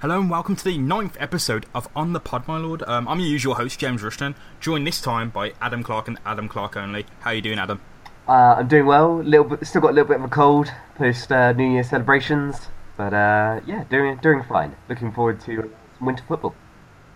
[0.00, 2.84] Hello and welcome to the ninth episode of On the Pod, my lord.
[2.86, 6.46] Um, I'm your usual host, James Rushton, joined this time by Adam Clark and Adam
[6.48, 7.04] Clark only.
[7.22, 7.80] How are you doing, Adam?
[8.28, 9.18] Uh, I'm doing well.
[9.18, 12.68] Little bit, still got a little bit of a cold post uh, New Year celebrations,
[12.96, 14.76] but uh, yeah, doing doing fine.
[14.88, 15.68] Looking forward to
[16.00, 16.54] winter football.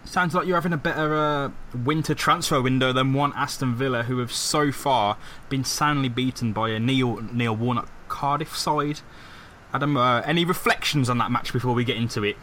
[0.05, 1.51] Sounds like you're having a better uh,
[1.85, 5.19] winter transfer window than one Aston Villa, who have so far
[5.49, 9.03] been soundly beaten by a Neil Neil Warnock Cardiff side.
[9.73, 12.37] Adam, uh, any reflections on that match before we get into it?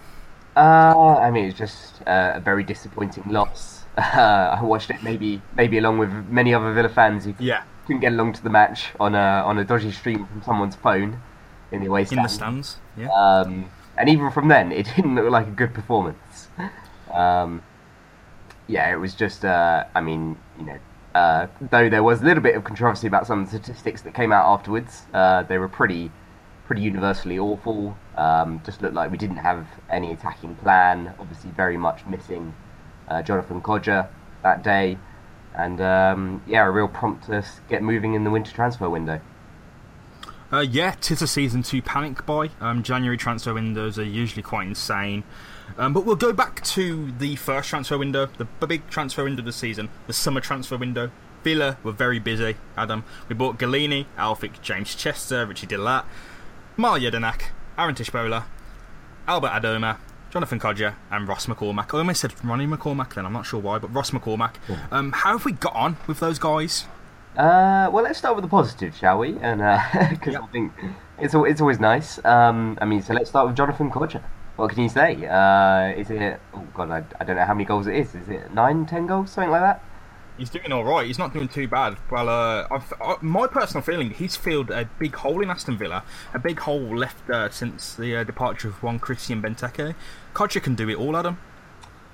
[0.56, 3.78] Uh, I mean, it's just uh, a very disappointing loss.
[3.98, 8.00] Uh, I watched it maybe maybe along with many other Villa fans who Yeah, couldn't
[8.00, 11.20] get along to the match on a on a dodgy stream from someone's phone
[11.74, 12.20] in the away stand.
[12.20, 12.78] in the stands.
[12.96, 13.10] Yeah.
[13.10, 16.48] Um, and even from then, it didn't look like a good performance.
[17.14, 17.62] Um,
[18.68, 20.78] yeah, it was just, uh, I mean, you know,
[21.14, 24.14] uh, though there was a little bit of controversy about some of the statistics that
[24.14, 26.10] came out afterwards, uh, they were pretty,
[26.70, 27.98] pretty universally awful.
[28.16, 31.16] Um, just looked like we didn't have any attacking plan.
[31.20, 32.54] Obviously, very much missing
[33.08, 34.08] uh, Jonathan Kodjia
[34.44, 35.00] that day,
[35.56, 39.20] and um, yeah, a real prompt to get moving in the winter transfer window.
[40.54, 42.52] Uh, yeah, tis a season to panic buy.
[42.62, 45.24] Um, January transfer windows are usually quite insane.
[45.76, 49.46] Um, but we'll go back to the first transfer window, the big transfer window of
[49.46, 51.10] the season, the summer transfer window.
[51.44, 53.04] Villa were very busy, Adam.
[53.28, 56.04] We bought Gollini, Elphick, James Chester, Richie De Laet,
[56.80, 57.42] Mile Jedinak,
[57.78, 58.46] Aaron Tshibola,
[59.28, 59.98] Albert Adomah,
[60.30, 61.94] Jonathan Kodjia, and Ross McCormack.
[61.94, 64.54] I almost said Ronnie McCormack then, I'm not sure why, but Ross McCormack.
[64.90, 66.86] Um, how have we got on with those guys?
[67.36, 69.38] Uh, well, let's start with the positive, shall we?
[69.40, 69.60] And
[70.10, 70.42] because Yep.
[70.44, 70.72] I think
[71.20, 72.24] it's it's always nice.
[72.24, 74.24] Um, I mean, so let's start with Jonathan Kodjia.
[74.56, 75.28] What can you say?
[75.28, 76.40] Uh, is it?
[76.54, 78.16] Oh God, I, I don't know how many goals it is.
[78.16, 79.84] Is it nine, ten goals, something like that?
[80.40, 81.06] He's doing all right.
[81.06, 81.98] He's not doing too bad.
[82.10, 86.04] Well, uh, I've, I, my personal feeling, he's filled a big hole in Aston Villa,
[86.34, 89.96] a big hole left uh, since the uh, departure of one Christian Benteke.
[90.34, 91.38] Kodjia can do it all, Adam.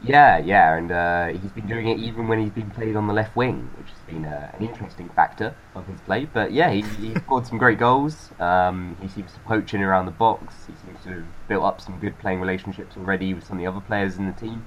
[0.01, 3.13] Yeah, yeah, and uh, he's been doing it even when he's been played on the
[3.13, 6.25] left wing, which has been uh, an interesting factor of his play.
[6.25, 8.31] But yeah, he, he scored some great goals.
[8.39, 10.53] Um, he seems to poach in around the box.
[10.67, 13.67] He seems to have built up some good playing relationships already with some of the
[13.67, 14.65] other players in the team.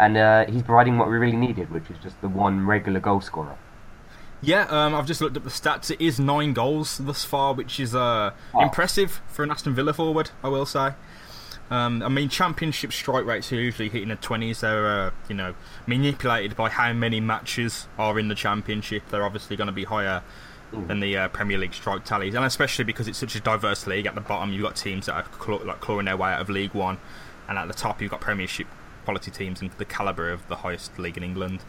[0.00, 3.20] And uh, he's providing what we really needed, which is just the one regular goal
[3.20, 3.56] scorer.
[4.40, 5.90] Yeah, um, I've just looked up the stats.
[5.90, 8.62] It is nine goals thus far, which is uh, Oh.
[8.62, 10.94] impressive for an Aston Villa forward, I will say.
[11.70, 14.62] Um, I mean, championship strike rates are usually hitting the twenties.
[14.62, 15.54] They're, uh, you know,
[15.86, 19.02] manipulated by how many matches are in the championship.
[19.10, 20.22] They're obviously going to be higher
[20.72, 24.06] than the uh, Premier League strike tallies, and especially because it's such a diverse league.
[24.06, 26.48] At the bottom, you've got teams that are claw- like clawing their way out of
[26.48, 26.98] League One,
[27.48, 28.66] and at the top, you've got Premiership
[29.04, 31.60] quality teams and the caliber of the highest league in England.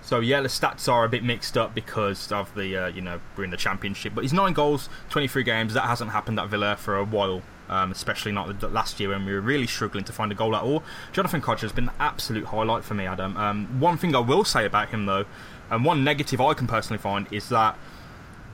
[0.00, 3.20] So yeah, the stats are a bit mixed up because of the uh, you know
[3.36, 4.14] we're in the championship.
[4.14, 5.74] But he's nine goals, twenty three games.
[5.74, 9.32] That hasn't happened at Villa for a while, um, especially not last year when we
[9.32, 10.82] were really struggling to find a goal at all.
[11.12, 13.36] Jonathan Kodjia has been the absolute highlight for me, Adam.
[13.36, 15.26] Um, one thing I will say about him though,
[15.70, 17.76] and one negative I can personally find is that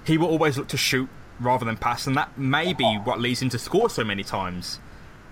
[0.05, 1.09] he will always look to shoot
[1.39, 4.81] rather than pass, and that may be what leads him to score so many times.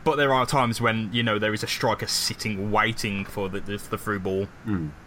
[0.04, 3.60] But there are times when you know there is a striker sitting waiting for the
[3.60, 4.48] the, the through ball,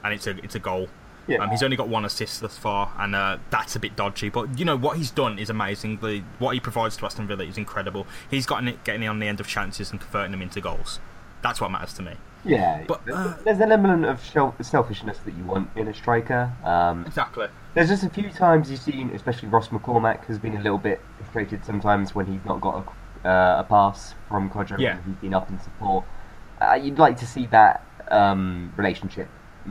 [0.03, 0.88] and it's a it's a goal.
[1.28, 1.38] Yeah.
[1.39, 4.29] Um, he's only got one assist thus far, and uh, that's a bit dodgy.
[4.29, 5.97] But you know what he's done is amazing.
[5.97, 8.05] The, what he provides to Aston Villa is incredible.
[8.29, 11.00] He's gotten it, getting on the end of chances and converting them into goals.
[11.41, 12.13] That's what matters to me.
[12.44, 16.53] Yeah, But, there's, uh, there's an element of selfishness that you want in a striker.
[16.63, 17.47] Um, Exactly.
[17.73, 21.01] There's just a few times you've seen, especially Ross McCormack has been a little bit
[21.17, 22.84] frustrated sometimes when he's not got a,
[23.25, 24.97] uh, a pass from Kodjia Yeah.
[25.06, 26.06] he's been up in support.
[26.62, 29.28] Uh, you'd like to see that um, relationship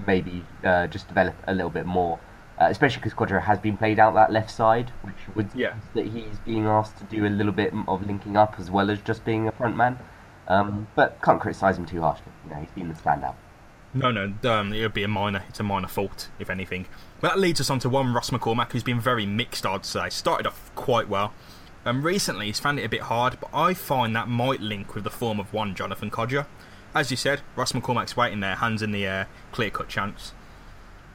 [0.06, 2.18] maybe uh, just develop a little bit more,
[2.60, 5.74] uh, especially because Kodjia has been played out that left side, which would Yeah.
[5.94, 9.00] that he's being asked to do a little bit of linking up as well as
[9.00, 9.98] just being a front man.
[10.48, 12.26] Um, but can't criticise him too harshly.
[12.44, 13.34] You know, he's been the standout.
[13.94, 15.44] No, no, um, it would be a minor.
[15.48, 16.86] It's a minor fault, if anything.
[17.20, 20.10] But that leads us on to one Ross McCormack, who's been very mixed, I'd say.
[20.10, 21.32] Started off quite well.
[21.86, 25.04] Um, recently, he's found it a bit hard, but I find that might link with
[25.04, 26.46] the form of one Jonathan Kodjia.
[26.94, 30.32] As you said, Ross McCormack's waiting there, hands in the air, clear cut chance.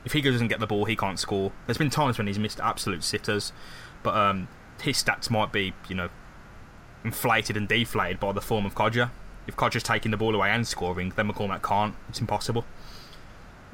[0.06, 1.52] If he doesn't get the ball, he can't score.
[1.66, 3.52] There's been times when he's missed absolute sitters,
[4.04, 4.48] but um,
[4.82, 6.10] his stats might be, you know,
[7.04, 9.10] inflated and deflated by the form of Kodjia.
[9.48, 11.96] If Kodjia's taking the ball away and scoring, then McCormack can't.
[12.10, 12.66] It's impossible.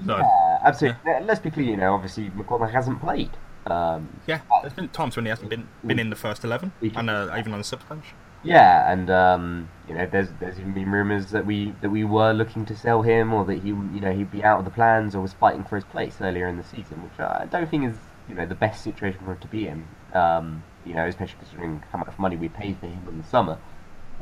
[0.06, 1.00] So, Yeah, absolutely.
[1.06, 3.32] Now, Let's be clear, you know, obviously McCormack hasn't played.
[3.68, 7.10] Um, yeah, there's been times when he hasn't been been in the first eleven and
[7.10, 8.06] uh, even on the sub bench.
[8.44, 12.32] yeah, and um, you know, there's there's even been rumours that we that we were
[12.34, 15.16] looking to sell him, or that he you know he'd be out of the plans,
[15.16, 17.98] or was fighting for his place earlier in the season, which I don't think is
[18.30, 19.88] you know the best situation for him to be in.
[20.14, 23.58] Um, you know, especially considering how much money we paid for him in the summer.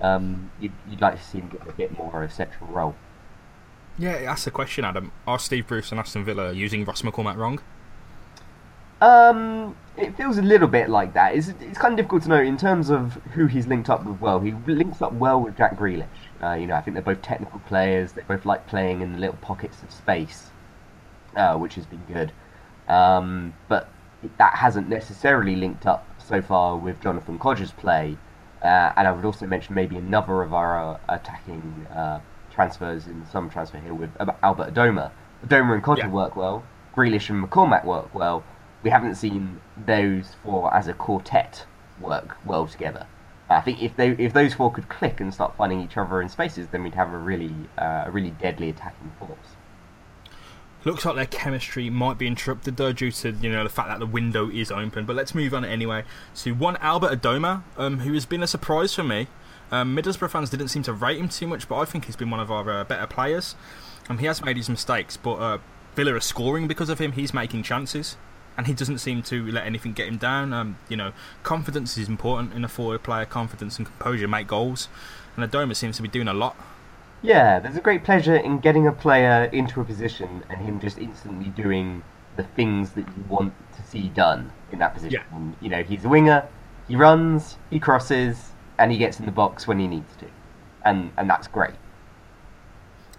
[0.02, 2.96] um, you'd, you'd like to see him get a bit more of a central role.
[3.98, 5.12] Yeah, that's the question, Adam.
[5.28, 7.60] Are Steve Bruce and Aston Villa using Ross McCormack wrong?
[9.04, 11.36] Um, it feels a little bit like that.
[11.36, 14.22] It's, it's kind of difficult to know in terms of who he's linked up with
[14.22, 14.40] well.
[14.40, 16.08] He links up well with Jack Grealish.
[16.42, 18.14] Uh, you know, I think they're both technical players.
[18.14, 20.52] They both like playing in the little pockets of space,
[21.36, 22.32] uh, which has been good.
[22.88, 23.90] Um, but
[24.38, 28.18] that hasn't necessarily linked up so far with Jonathan Kodjia's play.
[28.62, 32.22] Uh, and I would also mention maybe another of our uh, attacking uh,
[32.52, 34.12] transfers in some transfer here with
[34.42, 35.12] Albert Adomah.
[35.46, 36.08] Adomah and Kodjia yeah.
[36.08, 36.64] work well.
[36.96, 38.44] Grealish and McCormack work well
[38.84, 41.66] we haven't seen those four as a quartet
[42.00, 43.08] work well together.
[43.50, 46.30] I think if they if those four could click and start finding each other in
[46.30, 49.56] spaces, then we'd have a really uh, a really deadly attacking force.
[50.86, 54.00] Looks like their chemistry might be interrupted though due to you know the fact that
[54.00, 55.06] the window is open.
[55.06, 56.04] But let's move on anyway.
[56.34, 59.28] So one Albert Adomah, um, who has been a surprise for me.
[59.72, 62.30] Um, Middlesbrough fans didn't seem to rate him too much, but I think he's been
[62.30, 63.56] one of our uh, better players.
[64.08, 65.58] Um, he has made his mistakes, but uh,
[65.96, 67.14] Villa are scoring because of him.
[67.14, 68.18] He's making chances
[68.58, 70.54] and he doesn't seem to let anything get him down.
[70.54, 71.14] Um, you know,
[71.44, 73.26] confidence is important in a forward player.
[73.26, 74.88] Confidence and composure make goals,
[75.36, 76.56] and Adomah seems to be doing a lot.
[77.22, 80.98] Yeah, there's a great pleasure in getting a player into a position and him just
[80.98, 82.04] instantly doing
[82.36, 85.22] the things that you want to see done in that position.
[85.32, 85.38] Yeah.
[85.38, 86.46] And, you know, he's a winger.
[86.88, 90.26] He runs, he crosses, and he gets in the box when he needs to,
[90.84, 91.76] and and that's great.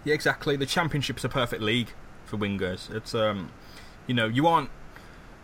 [0.03, 0.55] Yeah, exactly.
[0.55, 1.89] The championship's a perfect league
[2.25, 2.93] for wingers.
[2.93, 3.51] It's um,
[4.05, 4.69] you know, you aren't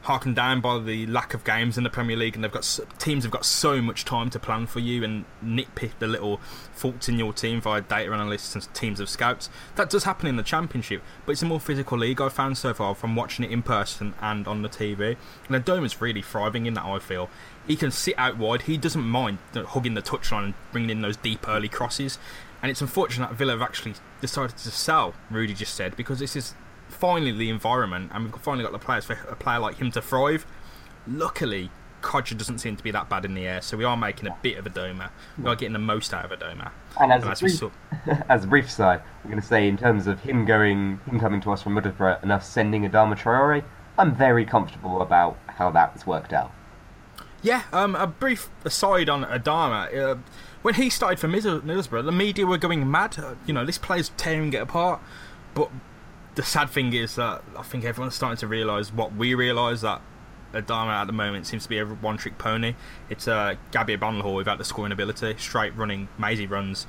[0.03, 3.23] harkened down by the lack of games in the Premier League, and they've got teams
[3.23, 6.37] have got so much time to plan for you and nitpick the little
[6.73, 9.49] faults in your team via data analysts and teams of scouts.
[9.75, 12.73] That does happen in the Championship, but it's a more physical league I've found so
[12.73, 15.17] far from watching it in person and on the TV.
[15.47, 16.85] And is really thriving in that.
[16.85, 17.29] I feel
[17.67, 18.63] he can sit out wide.
[18.63, 22.17] He doesn't mind uh, hugging the touchline and bringing in those deep early crosses.
[22.61, 25.13] And it's unfortunate that Villa have actually decided to sell.
[25.29, 26.53] Rudy Gestede because this is
[26.91, 30.01] finally the environment, and we've finally got the players for a player like him to
[30.01, 30.45] thrive.
[31.07, 31.71] Luckily,
[32.01, 34.37] Kodjia doesn't seem to be that bad in the air, so we are making a
[34.41, 35.09] bit of Adomah.
[35.37, 36.71] We are getting the most out of Adomah.
[36.99, 37.69] And as, and a, brief, saw...
[38.29, 41.41] as a brief side, I'm going to say in terms of him going, him coming
[41.41, 43.63] to us from Middlesbrough and us sending Adama Traore,
[43.97, 46.51] I'm very comfortable about how that's worked out.
[47.43, 49.95] Yeah, um, a brief aside on Adama.
[49.95, 50.15] Uh,
[50.61, 53.17] when he started for Middlesbrough, the media were going mad.
[53.17, 55.01] Uh, you know, this player's tearing it apart.
[55.53, 55.69] But
[56.35, 60.01] the sad thing is that I think everyone's starting to realise what we realise that
[60.53, 62.75] Adama at the moment seems to be a one trick pony.
[63.09, 66.87] It's uh, Gabby Agbonlahor without the scoring ability, straight running, mazy runs,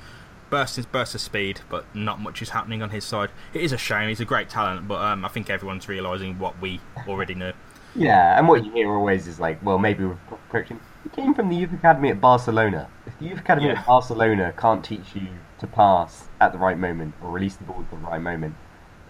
[0.49, 3.29] bursts bursts of speed, but not much is happening on his side.
[3.53, 4.09] It is a shame.
[4.09, 7.53] He's a great talent, but um, I think everyone's realising what we already knew.
[7.95, 10.79] Yeah, and what you hear always is like, well, maybe we're approaching.
[11.03, 12.89] He came from the youth academy at Barcelona.
[13.05, 13.79] If the youth academy yeah.
[13.79, 15.27] at Barcelona can't teach you
[15.59, 18.55] to pass at the right moment or release the ball at the right moment,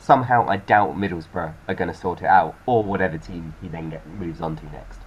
[0.04, 3.90] somehow I doubt Middlesbrough are going to sort it out, or whatever team he then
[3.90, 5.00] get, moves on to next.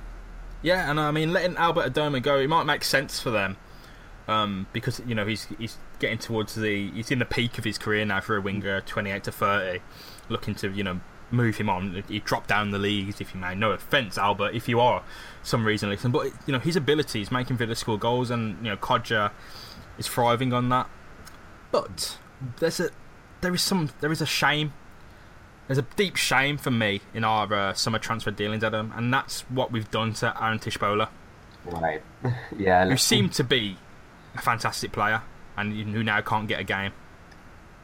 [0.62, 3.56] Yeah, and I mean, letting Albert Adomah go, it might make sense for them.
[4.28, 7.78] Um, because you know he's he's getting towards the he's in the peak of his
[7.78, 9.80] career now for a winger, 28 to 30,
[10.28, 11.00] looking to you know
[11.30, 12.02] move him on.
[12.08, 13.54] He dropped down the leagues, if you may.
[13.54, 15.04] No offense, Albert, if you are
[15.44, 18.76] some reason listen, but you know his abilities, making Villa score goals, and you know
[18.76, 19.30] Kodjia
[19.96, 20.90] is thriving on that.
[21.70, 22.18] But
[22.58, 22.90] there's a
[23.42, 24.72] there is some there is a shame
[25.66, 29.42] there's a deep shame for me in our uh, summer transfer dealings, Adam, and that's
[29.42, 31.08] what we've done to Aaron Tshibola.
[31.64, 32.02] Right.
[32.56, 32.86] yeah.
[32.86, 33.76] Who seemed to be
[34.34, 35.22] a fantastic player
[35.56, 36.92] and who now can't get a game.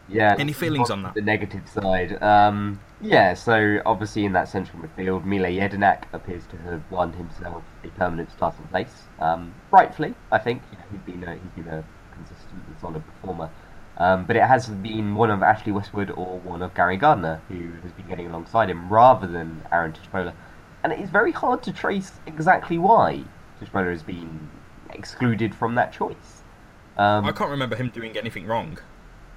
[0.08, 0.36] Yeah.
[0.38, 1.14] Any feelings on that?
[1.14, 2.22] The negative side.
[2.22, 7.62] Um, yeah, so obviously in that central midfield, Mile Jedinak appears to have won himself
[7.82, 9.04] a permanent starting place.
[9.18, 10.62] Um, rightfully, I think.
[10.70, 13.50] You know, he's been a, he's been a consistent and solid performer.
[13.98, 17.72] Um, but it has been one of Ashley Westwood or one of Gary Gardner who
[17.82, 20.32] has been getting alongside him rather than Aaron Tshibola.
[20.82, 23.24] And it is very hard to trace exactly why
[23.60, 24.48] Tshibola has been
[24.90, 26.42] excluded from that choice.
[26.96, 28.78] Um, I can't remember him doing anything wrong.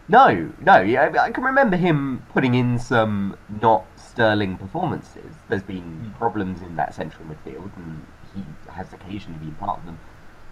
[0.07, 0.81] No, no.
[0.81, 5.33] Yeah, I can remember him putting in some not sterling performances.
[5.49, 6.11] There's been hmm.
[6.11, 9.99] problems in that central midfield, and he has occasionally been part of them.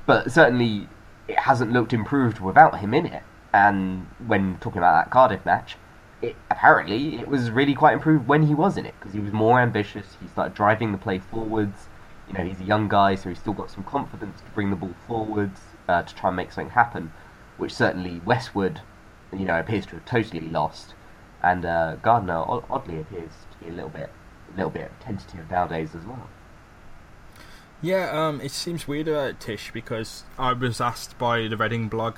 [0.05, 0.87] But certainly,
[1.27, 3.23] it hasn't looked improved without him in it.
[3.53, 5.77] And when talking about that Cardiff match,
[6.21, 9.31] it, apparently it was really quite improved when he was in it because he was
[9.31, 10.17] more ambitious.
[10.21, 11.87] He started driving the play forwards.
[12.27, 14.75] You know, he's a young guy, so he's still got some confidence to bring the
[14.75, 17.11] ball forwards uh, to try and make something happen,
[17.57, 18.81] which certainly Westwood,
[19.31, 20.93] you know, appears to have totally lost.
[21.43, 24.09] And uh, Gardner oddly appears to be a little bit,
[24.53, 26.29] a little bit tentative nowadays as well.
[27.81, 32.15] Yeah, um, it seems weird about Tish because I was asked by the Reading blog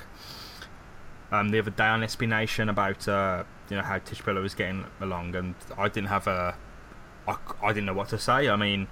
[1.32, 4.84] um, the other day on SB Nation about uh, you know how Tshibola was getting
[5.00, 6.56] along, and I didn't have a,
[7.26, 8.48] I, I didn't know what to say.
[8.48, 8.86] I mean,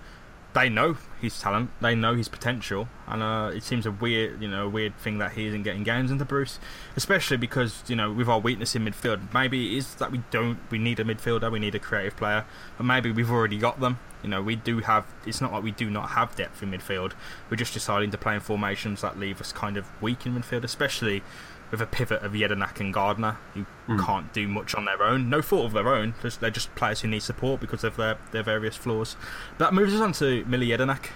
[0.54, 4.48] they know his talent, they know his potential, and uh, it seems a weird, you
[4.48, 6.58] know, weird thing that he isn't getting games into Bruce,
[6.96, 10.58] especially because you know with our weakness in midfield, maybe it is that we don't,
[10.70, 12.44] we need a midfielder, we need a creative player,
[12.76, 13.98] but maybe we've already got them.
[14.22, 15.04] You know, we do have.
[15.26, 17.12] It's not like we do not have depth in midfield.
[17.50, 20.64] We're just deciding to play in formations that leave us kind of weak in midfield,
[20.64, 21.22] especially
[21.70, 24.04] with a pivot of Jedinak and Gardner, who Mm.
[24.04, 25.28] can't do much on their own.
[25.28, 26.14] No fault of their own.
[26.22, 29.16] Just, they're just players who need support because of their, their various flaws.
[29.58, 31.06] That moves us on to Mile Jedinak.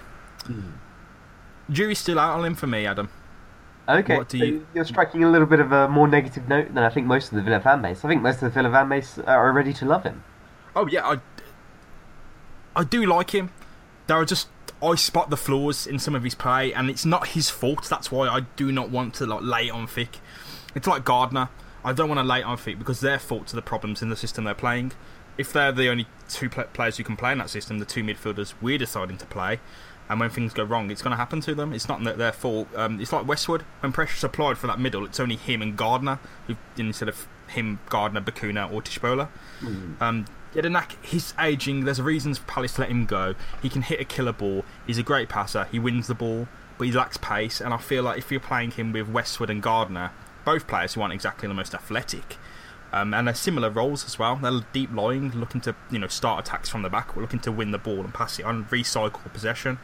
[1.69, 3.09] Jury's still out on him for me, Adam.
[3.87, 6.73] Okay, What do so you- you're striking a little bit of a more negative note
[6.75, 8.05] than I think most of the Villa fan base.
[8.05, 10.23] I think most of the Villa fan base are ready to love him.
[10.75, 11.17] Oh yeah, I,
[12.75, 13.49] I do like him.
[14.05, 14.47] There are just
[14.81, 17.87] I spot the flaws in some of his play, and it's not his fault.
[17.89, 20.19] That's why I do not want to like lay it on Fick.
[20.75, 21.49] It's like Gardner.
[21.83, 24.09] I don't want to lay it on Fick because their faults are the problems in
[24.09, 24.91] the system they're playing.
[25.37, 28.53] If they're the only two players who can play in that system, the two midfielders
[28.61, 29.59] we're deciding to play,
[30.09, 31.71] and when things go wrong, it's going to happen to them.
[31.73, 32.67] It's not their- fault.
[32.75, 35.05] Um, it's like Westwood when pressure's applied for that middle.
[35.05, 39.27] It's only him and Gardner who instead of him, Gardner, Bacuna, or Tshibola.
[40.01, 41.85] Um, Jedinak, he's aging.
[41.85, 43.35] There's reasons for Palace to let him go.
[43.61, 44.65] He can hit a killer ball.
[44.87, 45.65] He's a great passer.
[45.71, 47.61] He wins the ball, but he lacks pace.
[47.61, 50.11] And I feel like if you're playing him with Westwood and Gardner,
[50.45, 52.37] both players who aren't exactly the most athletic,
[52.91, 54.37] um, and they're similar roles as well.
[54.37, 57.15] They're deep lying, looking to you know start attacks from the back.
[57.15, 59.77] We're looking to win the ball and pass it on, recycle possession.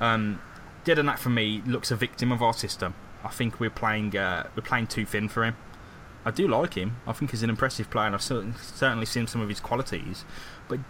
[0.00, 0.40] Um,
[0.84, 2.94] Jedinak for me looks a victim of our system.
[3.22, 5.56] I think we're playing uh, we're playing too thin for him.
[6.28, 6.96] I do like him.
[7.06, 10.26] I think he's an impressive player, and I've certainly, seen some of his qualities.
[10.68, 10.80] But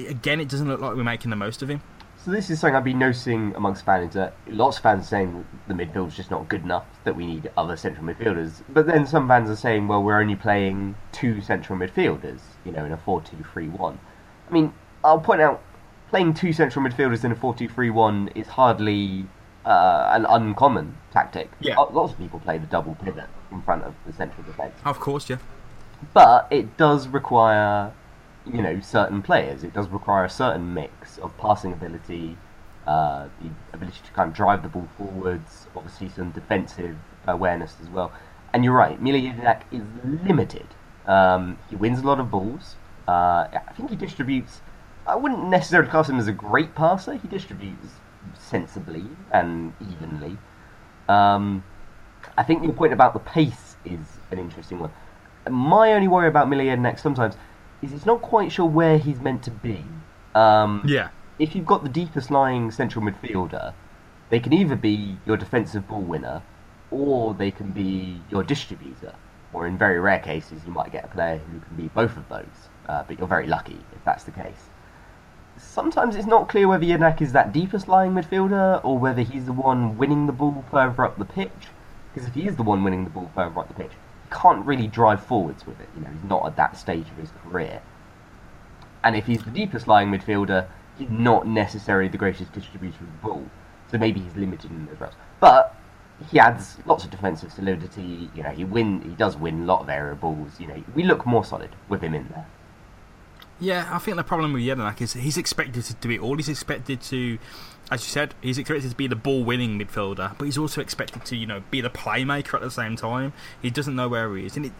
[0.00, 1.80] again, it doesn't look like we're making the most of him.
[2.16, 5.46] So this is something I've been noticing amongst fans that lots of fans are saying
[5.68, 8.62] the midfield's just not good enough, that we need other central midfielders.
[8.68, 12.84] But then some fans are saying, well, we're only playing two central midfielders, you know,
[12.84, 13.96] in a 4-2-3-1.
[14.48, 14.72] I mean,
[15.04, 15.62] I'll point out,
[16.08, 19.24] playing two central midfielders in a 4-2-3-1 is hardly
[19.64, 21.48] uh, an uncommon tactic.
[21.60, 21.76] Yeah.
[21.76, 24.74] Lots of people play the double pivot in front of the central defence.
[24.84, 25.38] Of course, yeah.
[26.14, 27.92] But it does require,
[28.46, 29.64] you know, certain players.
[29.64, 32.36] It does require a certain mix of passing ability,
[32.86, 37.88] uh, the ability to kind of drive the ball forwards, obviously some defensive awareness as
[37.88, 38.12] well.
[38.52, 39.82] And you're right, Mile Jedinak is
[40.26, 40.66] limited.
[41.06, 42.76] Um, he wins a lot of balls.
[43.06, 44.60] Uh, I think he distributes.
[45.06, 47.14] I wouldn't necessarily class him as a great passer.
[47.14, 47.88] He distributes
[48.38, 50.38] sensibly and evenly.
[51.08, 51.64] Um,
[52.36, 54.00] I think your point about the pace is
[54.30, 54.90] an interesting one.
[55.48, 57.36] My only worry about Mile Jedinak sometimes
[57.82, 59.84] is it's not quite sure where he's meant to be.
[60.34, 61.08] Um, Yeah.
[61.38, 63.72] If you've got the deepest lying central midfielder,
[64.28, 66.42] they can either be your defensive ball winner
[66.90, 69.14] or they can be your distributor.
[69.52, 72.28] Or in very rare cases, you might get a player who can be both of
[72.28, 72.68] those.
[72.88, 74.68] Uh, but you're very lucky if that's the case.
[75.56, 79.52] Sometimes it's not clear whether Yanak is that deepest lying midfielder or whether he's the
[79.52, 81.68] one winning the ball further up the pitch.
[82.12, 84.64] Because if he is the one winning the ball further up the pitch, he can't
[84.66, 85.88] really drive forwards with it.
[85.94, 87.82] You know, he's not at that stage of his career.
[89.02, 90.66] And if he's the deepest lying midfielder,
[90.98, 93.46] he's not necessarily the greatest distributor of the ball.
[93.90, 95.16] So maybe he's limited in those routes.
[95.40, 95.74] But
[96.30, 98.30] he adds lots of defensive solidity.
[98.34, 99.00] You know, he win.
[99.02, 100.60] He does win a lot of area balls.
[100.60, 102.46] You know, we look more solid with him in there.
[103.58, 106.36] Yeah, I think the problem with Jedinak is he's expected to do it all.
[106.36, 107.38] He's expected to,
[107.90, 111.24] as you said, he's expected to be the ball winning midfielder, but he's also expected
[111.24, 113.32] to, you know, be the playmaker at the same time.
[113.60, 114.56] He doesn't know where he is.
[114.56, 114.72] And it,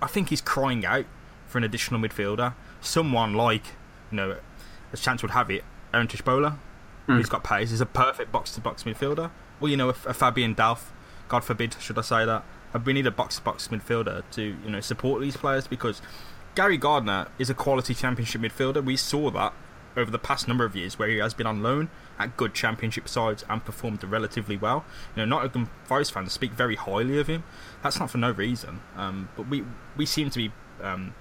[0.00, 1.04] I think he's crying out
[1.46, 2.54] for an additional midfielder.
[2.80, 3.64] Someone like,
[4.10, 4.36] you know,
[4.92, 5.62] as chance would have it,
[5.92, 6.56] Aaron Tshibola,
[7.06, 7.16] hmm.
[7.16, 9.30] who's got pace, is a perfect box to box midfielder.
[9.60, 10.86] Well, you know, a, a Fabian Delph,
[11.28, 12.44] God forbid, should I say that.
[12.84, 16.00] We need a box to box midfielder to, you know, support these players because
[16.54, 18.82] Gary Gardner is a quality championship midfielder.
[18.82, 19.52] We saw that
[19.96, 23.08] over the past number of years where he has been on loan at good championship
[23.08, 24.84] sides and performed relatively well.
[25.14, 27.44] You know, Nottingham Forest fans speak very highly of him.
[27.82, 28.80] That's not for no reason.
[28.96, 29.64] Um, but we
[29.96, 31.14] we seem to be um,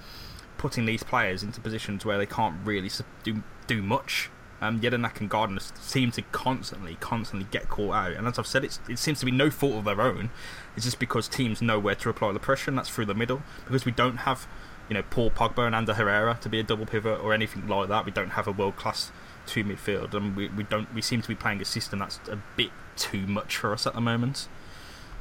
[0.58, 2.89] putting these players into positions where they can't really
[3.24, 4.30] do do much.
[4.60, 8.12] Um, Jedinak and Gardner seem to constantly, constantly get caught out.
[8.13, 10.32] And as I've said, it seems to be no fault of their own.
[10.75, 13.44] It's just because teams know where to apply the pressure, and that's through the middle.
[13.66, 14.48] Because we don't have,
[14.89, 17.88] you know, Paul Pogba and Ander Herrera to be a double pivot or anything like
[17.89, 18.06] that.
[18.06, 19.12] We don't have a world class
[19.48, 20.94] two midfield, and we, we don't.
[20.94, 23.94] We seem to be playing a system that's a bit too much for us at
[23.94, 24.48] the moment.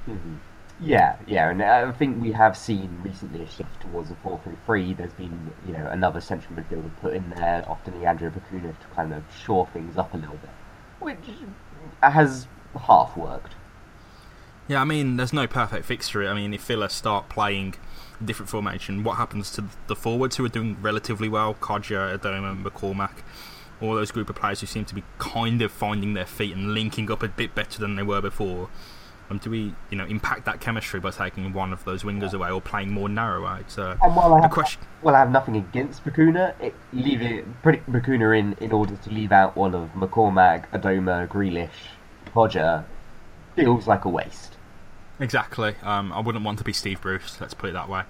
[0.09, 0.37] Mm-hmm.
[0.79, 4.53] Yeah, yeah, and I think we have seen recently a shift towards a 4 3
[4.67, 4.95] 3.
[4.95, 8.87] There's been, you know, another central midfielder put in there, often the Leandro Bacuna, to
[8.95, 10.51] kind of shore things up a little bit.
[11.01, 11.17] Which
[12.03, 12.47] has
[12.79, 13.55] half worked.
[14.69, 16.29] Yeah, I mean, there's no perfect fix to it.
[16.29, 17.77] I mean, if Villa start playing
[18.21, 21.55] a different formation, what happens to the forwards who are doing relatively well?
[21.55, 23.23] Kodjia, Adomah, McCormack,
[23.81, 26.73] all those group of players who seem to be kind of finding their feet and
[26.73, 28.69] linking up a bit better than they were before.
[29.29, 32.51] Um, do we, you know, impact that chemistry by taking one of those wingers away
[32.51, 33.77] or playing more narrow out?
[33.77, 37.45] Uh, And while I have, question, well, I have nothing against Bacuna, it, leave it,
[37.63, 41.71] putting Bacuna in in order to leave out one of McCormack, Adomah, Grealish,
[42.33, 42.85] Kodjia
[43.57, 44.57] feels like a waste.
[45.19, 45.75] Exactly.
[45.83, 47.41] Um, I wouldn't want to be Steve Bruce.
[47.41, 48.03] Let's put it that way.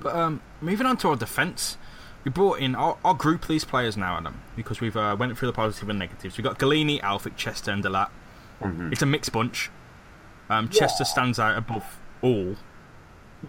[0.00, 1.78] But um, moving on to our defence,
[2.24, 2.74] we brought in.
[2.74, 5.98] I'll, I'll group these players now, Adam, because we've uh, went through the positive and
[5.98, 6.36] negatives.
[6.36, 8.08] We've got Gollini, Elphick, Chester, and De Laet.
[8.60, 8.92] Mhm.
[8.92, 9.70] It's a mixed bunch.
[10.50, 12.56] Um, Chester stands out above all.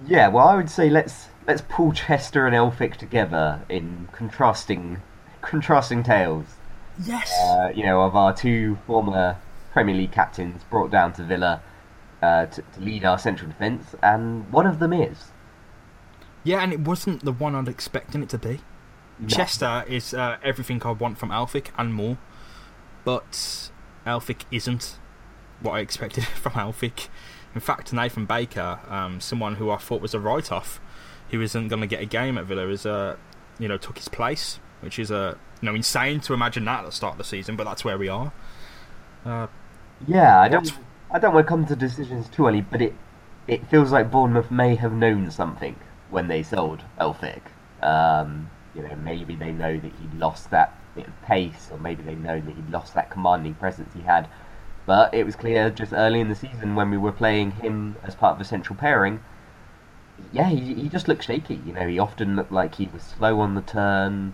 [0.05, 5.01] Yeah, well, I would say let's let's pull Chester and Elphick together in contrasting
[5.41, 6.45] contrasting tales.
[7.03, 7.31] Yes.
[7.41, 9.38] Uh, you know, of our two former
[9.71, 11.61] Premier League captains brought down to Villa
[12.21, 15.31] uh, to, to lead our central defence, and one of them is
[16.49, 18.61] yeah, and it wasn't the one I'd expecting it to be.
[19.19, 19.27] No.
[19.27, 22.17] Chester is uh, everything I want from Elphick and more,
[23.05, 23.69] but
[24.03, 24.97] Elphick isn't
[25.61, 27.07] what I expected from Elphick.
[27.53, 30.81] In fact, Nathan Baker, um, someone who I thought was a write-off,
[31.29, 33.17] who isn't going to get a game at Villa, is uh,
[33.59, 36.85] you know took his place, which is uh, you know insane to imagine that at
[36.87, 38.31] the start of the season, but that's where we are.
[39.23, 39.45] Uh,
[40.07, 40.71] Yeah, I don't.
[41.11, 42.95] I don't want to come to decisions too early, but it
[43.47, 45.75] it feels like Bournemouth may have known something
[46.09, 47.41] when they sold Elphick.
[47.81, 52.03] Um, you know, maybe they know that he'd lost that bit of pace, or maybe
[52.03, 54.27] they know that he'd lost that commanding presence he had.
[54.85, 58.15] But it was clear just early in the season when we were playing him as
[58.15, 59.23] part of a central pairing.
[60.31, 61.61] Yeah, he, he just looked shaky.
[61.65, 64.33] You know, he often looked like he was slow on the turn.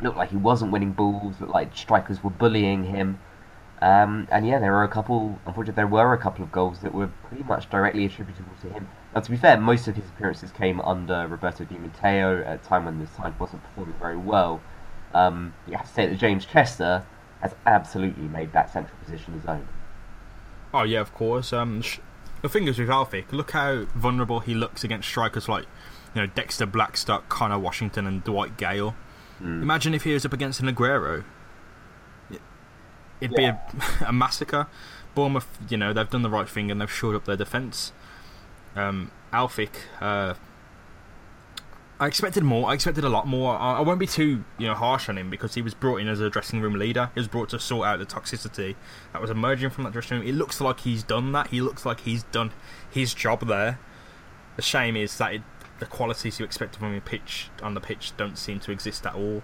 [0.00, 1.40] Looked like he wasn't winning balls.
[1.40, 3.18] Looked like strikers were bullying him.
[3.80, 5.40] Um, and yeah, there were a couple.
[5.44, 8.88] Unfortunately, there were a couple of goals that were pretty much directly attributable to him.
[9.14, 12.58] Now, to be fair, most of his appearances came under Roberto Di Matteo at a
[12.66, 14.60] time when the side wasn't performing very well.
[15.14, 17.04] Um, you have to say that James Chester
[17.42, 19.68] has absolutely made that central position his own.
[20.72, 21.52] Oh yeah, of course.
[21.52, 21.98] Um, sh-
[22.40, 25.66] the thing is with Elphick, look how vulnerable he looks against strikers like,
[26.14, 28.94] you know, Dexter Blackstock, Connor Washington, and Dwight Gayle.
[29.42, 29.60] Mm.
[29.62, 31.24] Imagine if he was up against an Aguero.
[32.30, 32.40] It-
[33.20, 33.60] It'd be a,
[34.06, 34.66] a massacre.
[35.14, 37.92] Bournemouth, you know, they've done the right thing and they've shored up their defence.
[38.74, 40.34] Um, Elphick, uh,
[42.02, 42.68] I expected more.
[42.68, 43.56] I expected a lot more.
[43.56, 46.08] I, I won't be too, you know, harsh on him because he was brought in
[46.08, 47.10] as a dressing room leader.
[47.14, 48.74] He was brought to sort out the toxicity
[49.12, 50.26] that was emerging from that dressing room.
[50.26, 51.48] It looks like he's done that.
[51.48, 52.50] He looks like he's done
[52.90, 53.78] his job there.
[54.56, 55.42] The shame is that it,
[55.78, 59.14] the qualities you expect from him pitch on the pitch don't seem to exist at
[59.14, 59.42] all,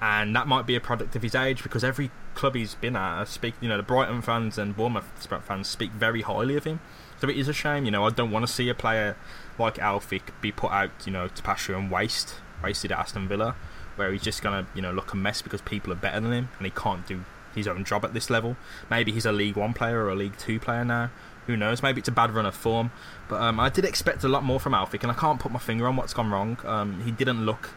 [0.00, 3.22] and that might be a product of his age because every club he's been at,
[3.22, 6.80] uh, speak, you know, the Brighton fans and Bournemouth fans speak very highly of him.
[7.20, 7.84] So it is a shame.
[7.84, 9.16] You know, I don't want to see a player
[9.58, 13.56] like Elphick be put out, you know, to pasture and waste, wasted at Aston Villa,
[13.96, 16.48] where he's just gonna, you know, look a mess because people are better than him
[16.58, 17.24] and he can't do
[17.54, 18.56] his own job at this level.
[18.90, 21.10] Maybe he's a League One player or a League Two player now.
[21.46, 21.82] Who knows?
[21.82, 22.90] Maybe it's a bad run of form.
[23.28, 25.60] But um, I did expect a lot more from Elphick, and I can't put my
[25.60, 26.58] finger on what's gone wrong.
[26.64, 27.70] Um, he didn't look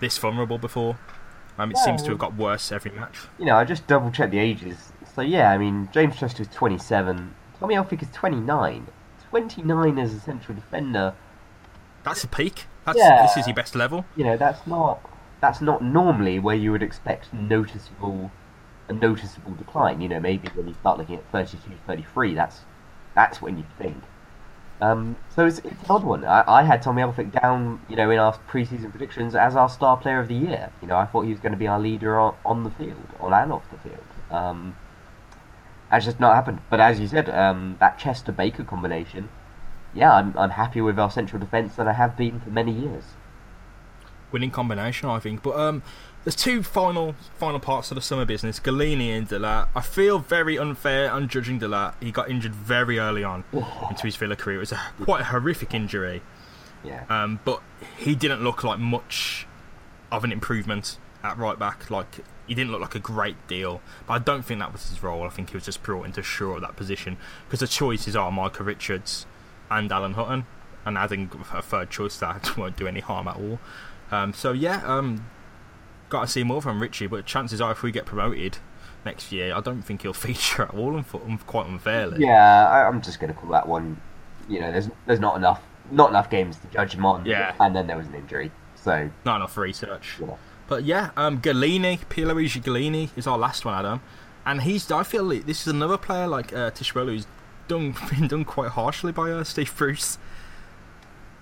[0.00, 0.96] this vulnerable before.
[1.58, 3.18] Um, it Yeah, seems to have got worse every match.
[3.38, 4.92] You know, I just double checked the ages.
[5.14, 7.34] So yeah, I mean, James Chester is 27.
[7.60, 8.86] Tommy Elphick is 29.
[9.30, 11.14] 29 as a central defender.
[12.02, 12.66] That's a peak.
[12.84, 13.22] That's Yeah.
[13.22, 14.04] this is your best level.
[14.16, 14.98] you know that's not
[15.40, 18.30] that's not normally where you would expect noticeable
[18.88, 22.60] a noticeable decline you know maybe when you start looking at 32 33 that's
[23.14, 24.02] that's when you think
[24.80, 28.10] um, so it's, it's an odd one I, I had Tommy Elphick down you know
[28.10, 31.22] in our preseason predictions as our star player of the year you know I thought
[31.22, 33.78] he was going to be our leader on, on the field on and off the
[33.88, 34.74] field um,
[35.90, 39.28] that's just not happened but as you said um, that Chester Baker combination
[39.94, 43.04] yeah I'm, I'm happy with our central defence and I have been for many years
[44.32, 45.42] winning combination, I think.
[45.42, 45.82] But um,
[46.24, 49.68] there's two final final parts of the summer business: Gollini and De Laet.
[49.74, 51.94] I feel very unfair on judging De Laet.
[52.00, 53.44] He got injured very early on
[53.90, 54.56] into his Villa career.
[54.56, 56.22] It was a, quite a horrific injury,
[56.84, 57.62] yeah um, but
[57.96, 59.46] he didn't look like much
[60.10, 61.90] of an improvement at right back.
[61.90, 63.80] Like he didn't look like a great deal.
[64.08, 65.22] But I don't think that was his role.
[65.22, 68.16] I think he was just brought in to shore up that position because the choices
[68.16, 69.24] are Micah Richards
[69.70, 70.46] and Alan Hutton,
[70.84, 73.60] and adding a third choice that won't do any harm at all.
[74.10, 75.26] Um, so yeah, um,
[76.08, 77.06] got to see more from Richie.
[77.06, 78.58] But chances are, if we get promoted
[79.04, 81.00] next year, I don't think he'll feature at all.
[81.46, 82.24] Quite unfairly.
[82.26, 84.00] Yeah, I, I'm just going to call that one.
[84.48, 87.24] You know, there's there's not enough not enough games to judge him on.
[87.24, 87.54] Yeah.
[87.60, 90.16] and then there was an injury, so Not enough research.
[90.18, 90.38] you know.
[90.70, 94.00] But yeah, um, Gollini, Pierluigi Gollini is our last one, Adam.
[94.46, 94.88] and he's.
[94.92, 97.26] I feel like this is another player like uh, Tshibola who's
[97.66, 100.16] done been done quite harshly by uh, Steve Bruce.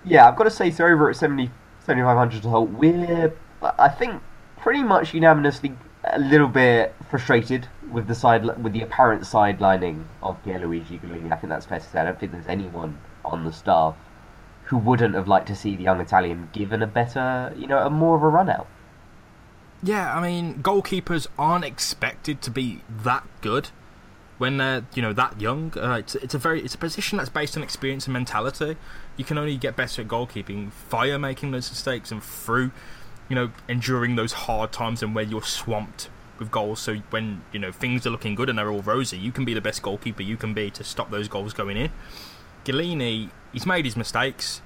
[0.03, 3.35] Yeah, I've got to say, so over at 70, 7,500 to Holte, we're,
[3.79, 4.23] I think,
[4.57, 10.43] pretty much unanimously a little bit frustrated with the side with the apparent sidelining of
[10.43, 11.31] Pierluigi Gollini.
[11.31, 12.01] I think that's fair to say.
[12.01, 13.95] I don't think there's anyone on the staff
[14.65, 17.91] who wouldn't have liked to see the young Italian given a better, you know, a
[17.91, 18.67] more of a run out.
[19.83, 23.69] Yeah, I mean, goalkeepers aren't expected to be that good
[24.39, 25.73] when they're you know that young.
[25.77, 28.77] Uh, it's, it's a very it's a position that's based on experience and mentality.
[29.17, 32.71] You can only get better at goalkeeping via making those mistakes and through
[33.29, 36.81] you know enduring those hard times and where you're swamped with goals.
[36.81, 39.55] So when you know things are looking good and they're all rosy, you can be
[39.55, 41.91] the best goalkeeper you can be to stop those goals going in.
[42.65, 44.61] Gollini, he's made his mistakes.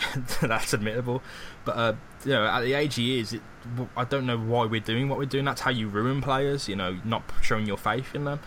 [0.42, 1.22] that's admittable,
[1.64, 1.92] but uh,
[2.24, 3.42] you know at the age he is, it,
[3.96, 5.44] I don't know why we're doing what we're doing.
[5.44, 6.68] That's how you ruin players.
[6.68, 8.40] You know, not showing your faith in them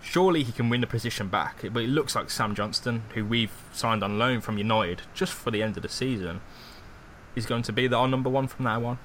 [0.00, 1.62] surely he can win the position back.
[1.72, 5.50] But it looks like Sam Johnstone, who we've signed on loan from United just for
[5.50, 6.40] the end of the season,
[7.34, 8.98] is going to be the, our number one from now on.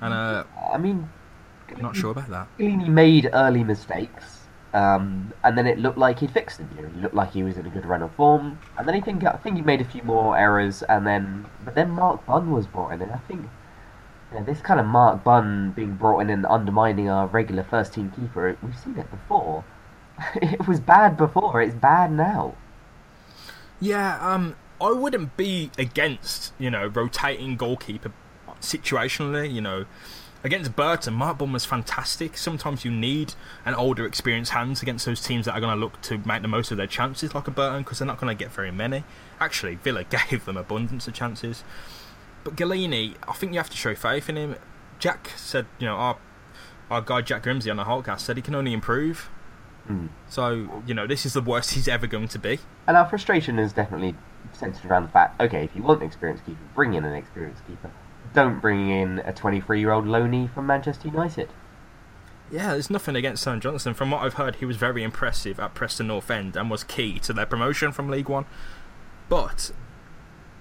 [0.00, 1.08] And uh, I mean,
[1.74, 2.48] I'm not sure about that.
[2.58, 4.37] He made early mistakes,
[4.74, 6.70] um, and then it looked like he'd fixed them.
[6.76, 8.94] You know, he looked like he was in a good run of form, and then
[8.94, 12.24] he think I think he made a few more errors, and then but then Mark
[12.26, 13.46] Bunn was brought in, and I think.
[14.30, 17.94] You know, this kind of Mark Bunn being brought in and undermining our regular first
[17.94, 19.64] team keeper, we've seen it before.
[20.34, 21.62] it was bad before.
[21.62, 22.54] It's bad now.
[23.80, 28.12] Yeah, um, I wouldn't be against you know rotating goalkeeper
[28.60, 29.52] situationally.
[29.52, 29.84] You know,
[30.44, 32.36] against Burton, Mark Bunn was fantastic.
[32.36, 36.00] Sometimes you need an older, experienced hands against those teams that are going to look
[36.02, 38.44] to make the most of their chances, like a Burton, because they're not going to
[38.44, 39.04] get very many.
[39.40, 41.64] Actually, Villa gave them abundance of chances.
[42.44, 44.56] But Gollini, I think you have to show faith in him.
[44.98, 46.18] Jack said, you know, our
[46.90, 49.28] our guy Jack Grimsey on the Hulkcast said he can only improve.
[49.88, 50.08] Mm.
[50.28, 52.58] So, you know, this is the worst he's ever going to be.
[52.86, 54.14] And our frustration is definitely
[54.52, 57.66] centered around the fact okay, if you want an experienced keeper, bring in an experienced
[57.66, 57.90] keeper.
[58.34, 61.48] Don't bring in a 23 year old loanee from Manchester United.
[62.50, 63.94] Yeah, there's nothing against Sam Johnstone.
[63.94, 67.18] From what I've heard, he was very impressive at Preston North End and was key
[67.20, 68.46] to their promotion from League One.
[69.28, 69.70] But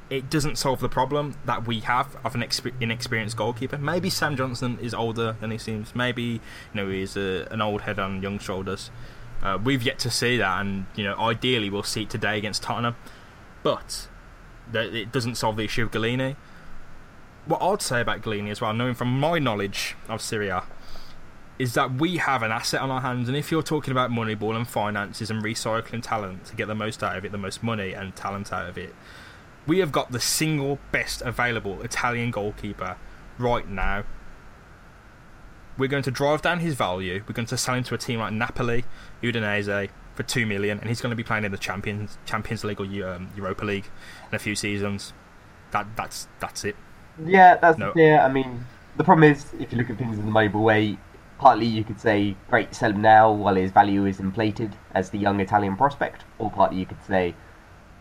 [0.10, 2.46] it doesn't solve the problem that we have of an
[2.80, 3.78] inexperienced goalkeeper.
[3.78, 5.96] Maybe Sam Johnstone is older than he seems.
[5.96, 6.40] Maybe you
[6.74, 8.92] know he's a, an old head on young shoulders.
[9.42, 12.64] Uh, we've yet to see that, and you know, ideally we'll see it today against
[12.64, 12.96] Tottenham.
[13.64, 14.08] But
[14.74, 16.36] it doesn't solve the issue of Gollini.
[17.48, 20.64] What I'd say about Gollini as well, knowing from my knowledge of Serie A,
[21.58, 24.56] is that we have an asset on our hands, and if you're talking about Moneyball
[24.56, 27.94] and finances and recycling talent to get the most out of it, the most money
[27.94, 28.94] and talent out of it,
[29.66, 32.98] we have got the single best available Italian goalkeeper
[33.38, 34.04] right now
[35.78, 37.24] we're going to drive down his value.
[37.28, 38.86] We're going to sell him to a team like Napoli,
[39.22, 42.82] Udinese for two million, and he's going to be playing in the Champions Champions League
[42.82, 43.90] or um, Europa League
[44.30, 45.14] in a few seasons.
[45.72, 46.76] That that's that's it.
[47.26, 47.94] Yeah, that's no.
[47.96, 48.26] yeah.
[48.26, 50.98] I mean, the problem is if you look at things in the Moneyball way,
[51.40, 55.18] partly you could say great sell him now while his value is inflated as the
[55.18, 57.36] young Italian prospect, or partly you could say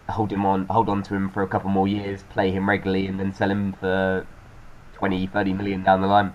[0.08, 3.06] hold him on, hold on to him for a couple more years, play him regularly,
[3.06, 4.24] and then sell him for
[4.94, 6.32] 20, 30 million down the line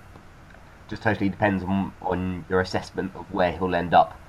[0.92, 4.20] just totally depends on, on your assessment of where he'll end up.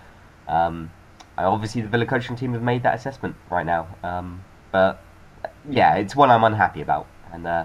[0.49, 0.91] Um,
[1.37, 5.03] obviously, the Villa coaching team have made that assessment right now, um, but
[5.69, 7.65] yeah, it's one I'm unhappy about, and uh,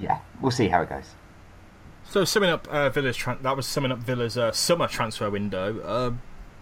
[0.00, 1.14] yeah, we'll see how it goes.
[2.04, 5.80] So summing up uh, Villa's that was summing up Villa's uh, summer transfer window.
[5.80, 6.12] Uh,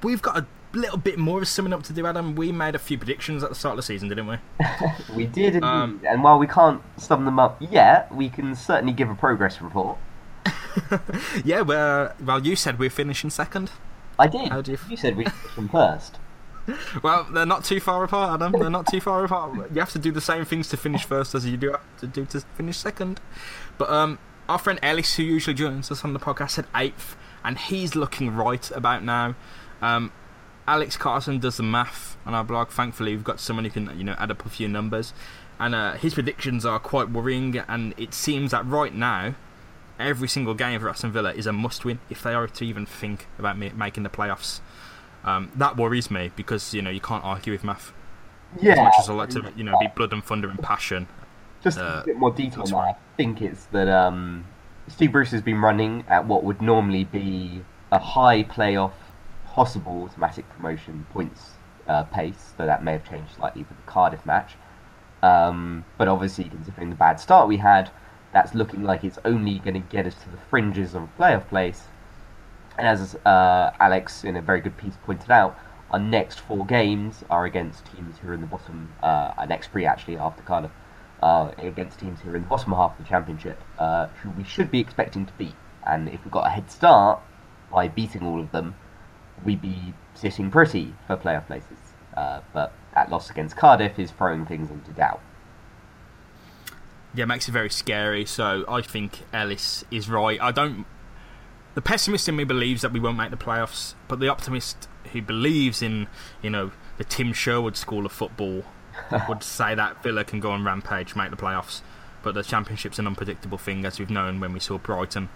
[0.03, 2.35] we've got a little bit more of summing up to do, Adam.
[2.35, 4.37] We made a few predictions at the start of the season, didn't we?
[5.15, 9.09] we did, um, and while we can't sum them up yet, we can certainly give
[9.09, 9.97] a progress report.
[11.45, 13.71] yeah, well, well, you said we're finishing second.
[14.19, 14.49] I did.
[14.49, 14.79] How do you...
[14.91, 16.19] you said we finished first.
[17.03, 18.53] well, they're not too far apart, Adam.
[18.53, 19.55] They're not too far apart.
[19.73, 22.07] You have to do the same things to finish first as you do have to
[22.07, 23.21] do to finish second.
[23.79, 27.59] But um, our friend Ellis, who usually joins us on the podcast, said eighth, and
[27.59, 29.35] he's looking right about now.
[29.81, 30.13] Um,
[30.67, 32.69] Alex Carson does the math on our blog.
[32.69, 35.15] Thankfully, we've got someone who can you know add up a few numbers,
[35.59, 37.57] and uh, his predictions are quite worrying.
[37.69, 39.35] And it seems that right now
[39.99, 42.87] every single game for Aston Villa is a must win if they are to even
[42.87, 44.61] think about making the playoffs.
[45.25, 47.93] Um, that worries me because you know you can't argue with math.
[48.61, 48.73] Yeah.
[48.73, 51.07] As much as I like to, you know, be blood and thunder and passion.
[51.63, 52.65] Just uh, a bit more detail.
[52.77, 54.47] I think it's that um,
[54.87, 58.93] Steve Bruce has been running at what would normally be a high playoff,
[59.47, 61.51] possible automatic promotion points
[61.89, 64.55] uh, pace, though that may have changed slightly for the Cardiff match.
[65.23, 67.91] Um, but obviously, considering the bad start we had,
[68.33, 71.49] that's looking like it's only going to get us to the fringes of a playoff
[71.49, 71.83] place.
[72.79, 75.59] And as uh, Alex, in a very good piece, pointed out,
[75.91, 78.93] our next four games are against teams who are in the bottom.
[79.03, 80.71] Uh, our next three actually after Cardiff,
[81.23, 84.45] uh, against teams who are in the bottom half of the championship, uh, who we
[84.45, 85.55] should be expecting to beat.
[85.87, 87.21] And if we got a head start
[87.73, 88.77] by beating all of them,
[89.45, 91.79] we'd be sitting pretty for playoff places.
[92.17, 95.21] Uh, but that loss against Cardiff is throwing things into doubt.
[97.15, 98.25] Yeah, makes it very scary.
[98.27, 100.41] So I think Ellis is right.
[100.41, 100.85] I don't.
[101.75, 105.23] The pessimist in me believes that we won't make the playoffs, but the optimist who
[105.23, 106.07] believes in
[106.43, 108.65] you know the Tim Sherwood school of football
[109.29, 111.83] would say that Villa can go on rampage, make the playoffs.
[112.23, 115.29] But the championship's an unpredictable thing, as we've known when we saw Brighton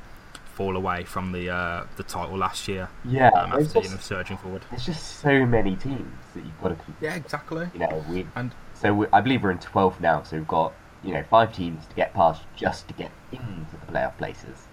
[0.52, 2.88] fall away from the uh, the title last year.
[3.04, 4.62] Yeah, um, after just, you know, surging forward.
[4.70, 6.94] There's just so many teams that you've got to keep.
[7.00, 7.68] Yeah, exactly.
[7.72, 10.22] You know, we and so we, I believe we're in 12th now.
[10.22, 13.92] So we've got you know five teams to get past just to get into the
[13.92, 14.66] playoff places.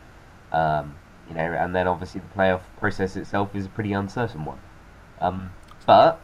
[0.51, 0.95] Um,
[1.29, 4.59] you know, and then obviously the playoff process itself is a pretty uncertain one.
[5.21, 5.51] Um,
[5.85, 6.19] but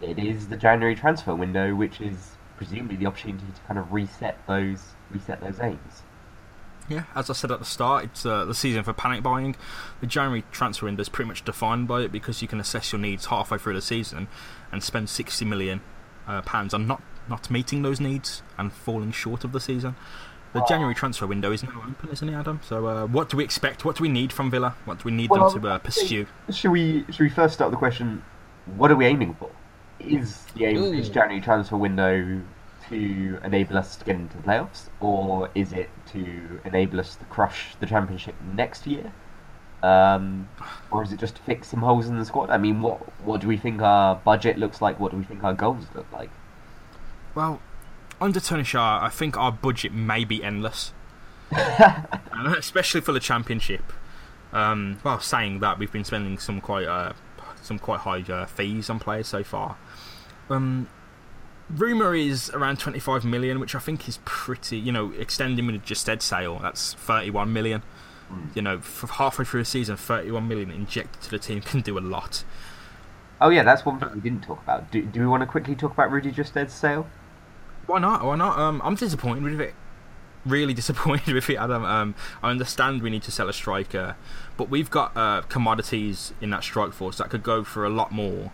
[0.00, 4.38] it is the January transfer window, which is presumably the opportunity to kind of reset
[4.46, 6.02] those reset those aims.
[6.88, 9.56] Yeah, as I said at the start, it's uh, the season for panic buying.
[10.00, 13.00] The January transfer window is pretty much defined by it because you can assess your
[13.00, 14.28] needs halfway through the season
[14.70, 15.80] and spend 60 million
[16.26, 19.96] uh, pounds on not, not meeting those needs and falling short of the season.
[20.54, 22.60] The January transfer window is now open, isn't it, Adam?
[22.62, 23.84] So, uh, what do we expect?
[23.84, 24.76] What do we need from Villa?
[24.84, 26.26] What do we need Well, them to uh, pursue?
[26.48, 28.22] Should we should we first start with the question?
[28.76, 29.50] What are we aiming for?
[29.98, 32.40] Is the aim of this January transfer window
[32.88, 37.24] to enable us to get into the playoffs, or is it to enable us to
[37.24, 39.12] crush the championship next year?
[39.82, 40.48] Um,
[40.92, 42.50] or is it just to fix some holes in the squad?
[42.50, 45.00] I mean, what what do we think our budget looks like?
[45.00, 46.30] What do we think our goals look like?
[47.34, 47.60] Well,
[48.20, 50.92] under Tony Xia, I think our budget may be endless,
[52.56, 53.92] especially for the championship.
[54.52, 57.12] Um, well, saying that, we've been spending some quite uh,
[57.60, 59.76] some quite high uh, fees on players so far.
[60.48, 60.88] Um,
[61.70, 64.78] rumor is around 25 million, which I think is pretty.
[64.78, 67.82] You know, extending with a Gestede sale, that's 31 million.
[68.54, 71.98] You know, for halfway through a season, 31 million injected to the team can do
[71.98, 72.44] a lot.
[73.40, 74.90] Oh yeah, that's one thing we didn't talk about.
[74.90, 77.06] Do, do we want to quickly talk about Rudy Gestede's sale?
[77.86, 78.24] Why not?
[78.24, 78.58] Why not?
[78.58, 79.74] Um, I'm disappointed with it.
[80.44, 81.84] Really disappointed with it, Adam.
[81.84, 84.16] Um, I understand we need to sell a striker,
[84.56, 88.12] but we've got uh, commodities in that strike force that could go for a lot
[88.12, 88.52] more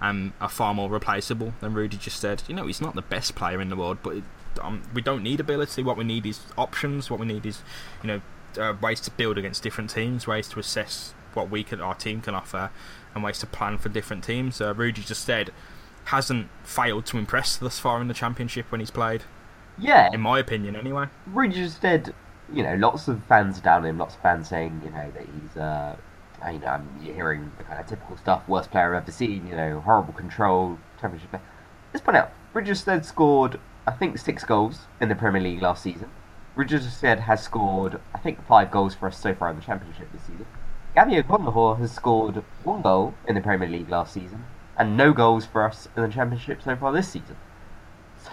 [0.00, 2.48] and are far more replaceable than Rudy Gestede.
[2.48, 4.24] You know, he's not the best player in the world, but it,
[4.60, 5.82] um, we don't need ability.
[5.82, 7.08] What we need is options.
[7.08, 7.62] What we need is,
[8.02, 8.20] you know,
[8.58, 12.20] uh, ways to build against different teams, ways to assess what we can, our team
[12.20, 12.70] can offer,
[13.14, 14.60] and ways to plan for different teams.
[14.60, 15.50] Uh, Rudy Gestede
[16.06, 19.22] hasn't failed to impress thus far in the championship when he's played,
[19.78, 21.06] Yeah, in my opinion, anyway.
[21.26, 22.12] Rudy Gestede,
[22.52, 23.98] you know, lots of fans down him.
[23.98, 25.96] Lots of fans saying, you know, that he's, uh,
[26.52, 28.46] you know, I'm you're hearing the kind of typical stuff.
[28.48, 29.46] Worst player I've ever seen.
[29.46, 31.30] You know, horrible control, championship.
[31.30, 31.42] player.
[31.94, 35.82] Let's point out, Rudy Gestede scored, I think, six goals in the Premier League last
[35.82, 36.10] season.
[36.54, 40.12] Rudy Gestede has scored, I think, five goals for us so far in the championship
[40.12, 40.46] this season.
[40.94, 44.44] Gabby Agbonlahor has scored one goal in the Premier League last season,
[44.76, 47.36] and no goals for us in the championship so far this season.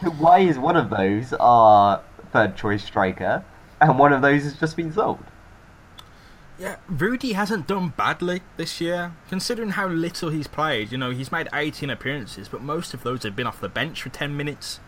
[0.01, 3.43] So why is one of those our third choice striker,
[3.81, 5.23] and one of those has just been sold?
[6.59, 10.91] Yeah, Rudy hasn't done badly this year, considering how little he's played.
[10.91, 14.01] You know, he's made 18 appearances, but most of those have been off the bench
[14.01, 14.81] for 10 minutes.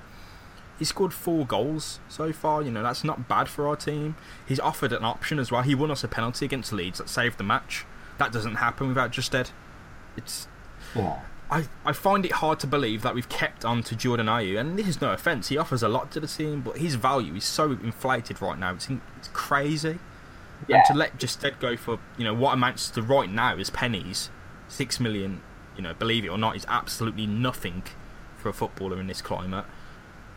[0.78, 2.62] He scored four goals so far.
[2.62, 4.16] You know, that's not bad for our team.
[4.46, 5.62] He's offered an option as well.
[5.62, 7.86] He won us a penalty against Leeds that saved the match.
[8.18, 9.52] That doesn't happen without Gestede.
[10.18, 10.48] It's
[10.94, 11.22] Yeah.
[11.52, 14.80] I, I find it hard to believe that we've kept on to Jordan Ayew, and
[14.80, 15.50] this is no offence.
[15.50, 18.74] He offers a lot to the team, but his value is so inflated right now.
[18.74, 20.00] It's, in- it's crazy.
[20.68, 20.78] Yeah.
[20.78, 24.30] And to let Gestede go for you know what amounts to right now is pennies,
[24.68, 25.42] six million.
[25.76, 27.84] You know, believe it or not, is absolutely nothing
[28.38, 29.66] for a footballer in this climate.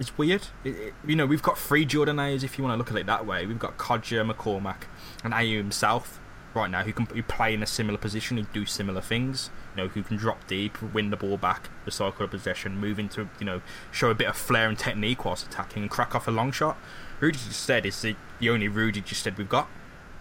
[0.00, 0.48] It's weird.
[0.64, 2.96] It, it- you know, we've got three Jordan Ayews if you want to look at
[2.96, 3.46] it that way.
[3.46, 4.84] We've got Kodjia, McCormack,
[5.22, 6.18] and Ayew himself
[6.54, 9.50] right now who can who play in a similar position, who do similar things.
[9.76, 13.28] You know, who can drop deep, win the ball back, recycle the possession, move into
[13.40, 16.30] you know, show a bit of flair and technique whilst attacking, and crack off a
[16.30, 16.76] long shot.
[17.20, 19.66] Rudy Gestede is the, the only Rudy Gestede we've got,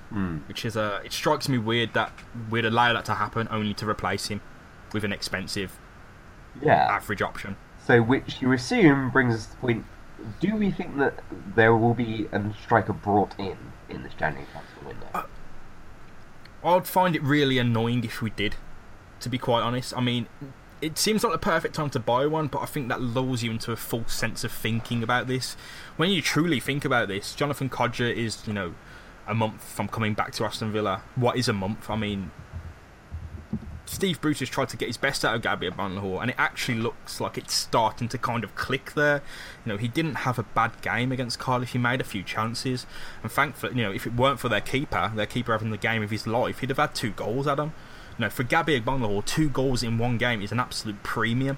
[0.09, 0.37] Hmm.
[0.47, 2.11] which is uh, it strikes me weird that
[2.49, 4.41] we'd allow that to happen only to replace him
[4.93, 5.77] with an expensive
[6.61, 6.87] Yeah.
[6.91, 7.55] average option.
[7.85, 9.85] So, which you assume brings us to the point:
[10.39, 11.19] Do we think that
[11.55, 13.57] there will be a striker brought in
[13.89, 15.25] in this January transfer window?
[16.63, 18.55] I'd find it really annoying if we did,
[19.19, 19.95] to be quite honest.
[19.95, 20.27] I mean,
[20.81, 23.51] it seems like the perfect time to buy one, but I think that lulls you
[23.51, 25.55] into a false sense of thinking about this.
[25.97, 28.73] When you truly think about this, Jonathan Kodjia is, you know,
[29.27, 31.03] a month from coming back to Aston Villa.
[31.15, 31.89] What is a month?
[31.89, 32.31] I mean,
[33.85, 36.77] Steve Bruce has tried to get his best out of Gabby Agbonlahor, and it actually
[36.77, 39.21] looks like it's starting to kind of click there.
[39.65, 41.73] You know, he didn't have a bad game against Cardiff.
[41.73, 42.85] He made a few chances,
[43.21, 46.01] and thankfully, you know, if it weren't for their keeper, their keeper having the game
[46.01, 47.73] of his life, he'd have had two goals at him.
[48.17, 51.57] You know, for Gabby Agbonlahor, two goals in one game is an absolute premium.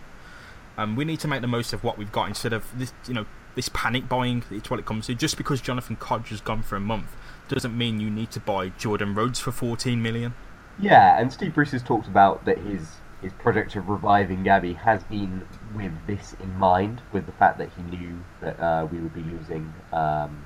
[0.78, 3.14] Um, we need to make the most of what we've got instead of this, you
[3.14, 4.44] know, this panic buying.
[4.52, 5.16] It's what it comes to.
[5.16, 7.16] Just because Jonathan Kodjia has gone for a month
[7.48, 10.34] doesn't mean you need to buy Jordan Rhodes for 14 million.
[10.80, 15.04] Yeah, and Steve Bruce has talked about that his his project of reviving Gabby has
[15.06, 19.14] been with this in mind, with the fact that he knew that uh, we would
[19.14, 20.46] be losing, um,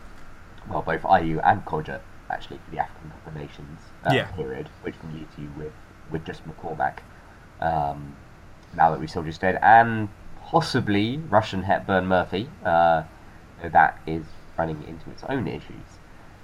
[0.69, 4.25] well, both Ayew and Kodjia actually for the African Cup of Nations uh, Yeah.
[4.31, 5.73] period, which can leave you with
[6.11, 6.99] with just McCormack.
[7.59, 8.15] Um,
[8.75, 10.09] now that we sold Gestede, and
[10.41, 13.03] possibly Rushian Hepburn Murphy, uh,
[13.63, 14.25] that is
[14.57, 15.88] running into its own issues.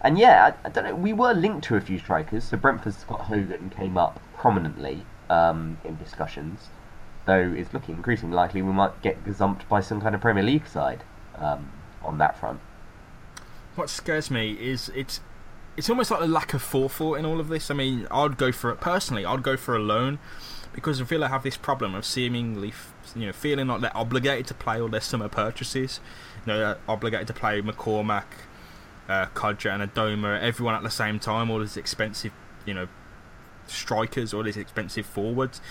[0.05, 0.93] And yeah, I, I don't know.
[0.93, 2.43] We were linked to a few strikers.
[2.43, 6.67] So Brentford's Scott Hogan came up prominently um, in discussions,
[7.25, 10.67] though it's looking increasingly likely we might get gazumped by some kind of Premier League
[10.67, 11.03] side
[11.39, 11.71] um,
[12.03, 12.59] on that front.
[13.73, 15.21] What scares me is it's
[15.75, 17.71] it's almost like a lack of forethought in all of this.
[17.71, 19.25] I mean, I'd go for it personally.
[19.25, 20.19] I'd go for a loan
[20.71, 22.73] because I feel I have this problem of seemingly,
[23.15, 25.99] you know, feeling like they're obligated to play all their summer purchases.
[26.45, 28.25] You know, they're obligated to play McCormack,
[29.07, 31.51] uh, and Adomah, everyone at the same time.
[31.51, 32.31] All these expensive,
[32.65, 32.87] you know,
[33.67, 35.61] strikers, all these expensive forwards.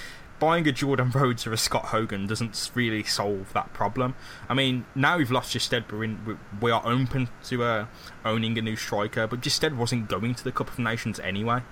[0.40, 4.14] Buying a Jordan Rhodes or a Scott Hogan doesn't really solve that problem.
[4.49, 7.87] I mean, now we've lost Gestede, we're in, we, we are open to uh,
[8.25, 11.62] owning a new striker, but Gestede wasn't going to the Cup of Nations anyway.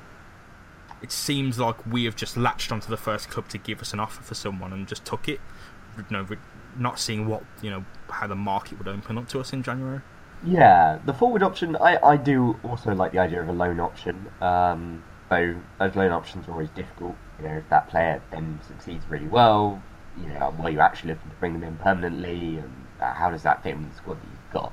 [1.02, 3.98] It seems like we have just latched onto the first club to give us an
[3.98, 5.40] offer for someone and just took it.
[5.98, 6.26] You know,
[6.78, 10.00] not seeing what you know how the market would open up to us in January.
[10.44, 14.26] Yeah, the forward option, I, I do also like the idea of a loan option.
[14.40, 17.14] Um, though those loan options are always difficult.
[17.38, 19.80] You know, if that player then succeeds really well,
[20.20, 23.44] you know, were you actually looking to bring them in permanently, and uh, how does
[23.44, 24.72] that fit with the squad that you've got?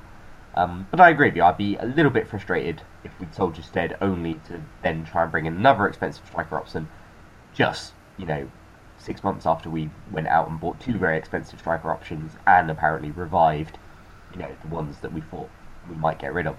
[0.56, 1.44] Um, but I agree with you.
[1.44, 5.30] I'd be a little bit frustrated if we'd sold Gestede only to then try and
[5.30, 6.88] bring another expensive striker option,
[7.54, 8.50] just you know,
[8.98, 13.12] six months after we went out and bought two very expensive striker options and apparently
[13.12, 13.78] revived,
[14.32, 15.48] you know, the ones that we thought
[15.88, 16.56] we might get rid of.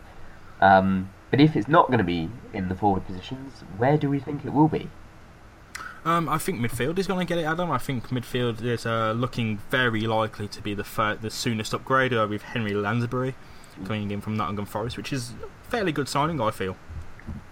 [0.62, 4.19] Um, but if it's not going to be in the forward positions, where do we
[4.19, 4.89] think it will be?
[6.03, 7.69] Um, I think midfield is going to get it, Adam.
[7.69, 12.12] I think midfield is uh, looking very likely to be the fir- the soonest upgrade
[12.12, 13.36] uh, with Henry Lansbury
[13.86, 16.75] coming in from Nottingham Forest, which is a fairly good signing, I feel.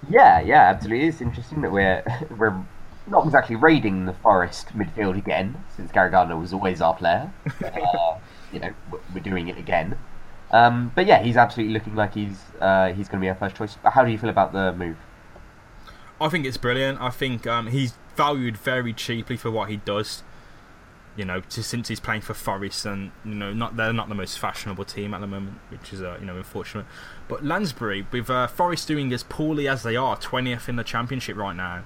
[0.09, 1.07] Yeah, yeah, absolutely.
[1.07, 2.03] It's interesting that we're
[2.37, 2.59] we're
[3.07, 7.31] not exactly raiding the Forest midfield again, since Gary Gardner was always our player.
[7.63, 8.17] uh,
[8.51, 8.73] you know,
[9.13, 9.95] we're doing it again.
[10.51, 13.55] Um, but yeah, he's absolutely looking like he's uh, he's going to be our first
[13.55, 13.77] choice.
[13.83, 14.97] How do you feel about the move?
[16.19, 16.99] I think it's brilliant.
[16.99, 20.23] I think um, he's valued very cheaply for what he does.
[21.15, 24.15] You know, to, since he's playing for Forest, and you know, not they're not the
[24.15, 26.85] most fashionable team at the moment, which is uh, you know unfortunate.
[27.27, 31.35] But Lansbury, with uh, Forest doing as poorly as they are, twentieth in the Championship
[31.35, 31.83] right now,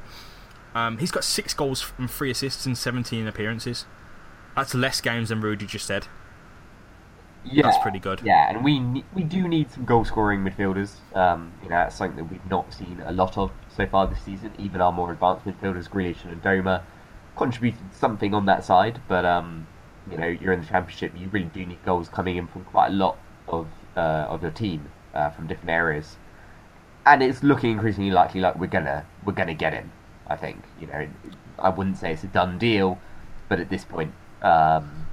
[0.75, 3.85] um, he's got six goals and three assists in seventeen appearances.
[4.55, 6.07] That's less games than Rudy Gestede.
[7.45, 8.21] Yeah, That's pretty good.
[8.23, 10.95] Yeah, and we ne- we do need some goal scoring midfielders.
[11.15, 14.21] Um, you know, that's something that we've not seen a lot of so far this
[14.21, 14.53] season.
[14.57, 16.83] Even our more advanced midfielders, Grealish and Adomah,
[17.35, 19.01] contributed something on that side.
[19.07, 19.67] But um,
[20.09, 22.87] you know, you're in the championship, you really do need goals coming in from quite
[22.87, 26.17] a lot of uh, of your team uh, from different areas.
[27.05, 29.91] And it's looking increasingly likely like we're gonna we're gonna get him.
[30.27, 31.07] I think you know,
[31.59, 32.99] I wouldn't say it's a done deal,
[33.49, 35.07] but at this point, um,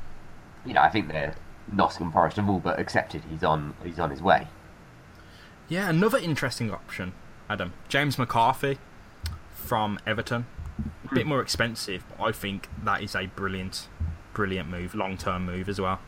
[0.64, 1.34] you know, I think they're
[1.72, 4.48] Nottingham Forest have all but accepted he's on he's on his way.
[5.68, 7.12] Yeah, another interesting option,
[7.48, 7.72] Adam.
[7.88, 8.78] James McCarthy
[9.54, 10.46] from Everton.
[11.10, 13.88] A bit more expensive, but I think that is a brilliant,
[14.32, 16.00] brilliant move, long term move as well.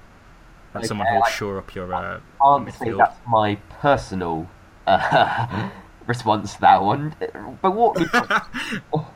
[0.73, 4.49] That's Okay, someone who'll shore up your uh, Can't say that's my personal
[4.87, 5.69] uh,
[6.07, 7.15] response to that one,
[7.61, 7.97] but what?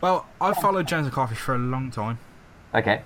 [0.00, 2.18] Well, I've followed James McCarthy for a long time.
[2.74, 3.02] okay,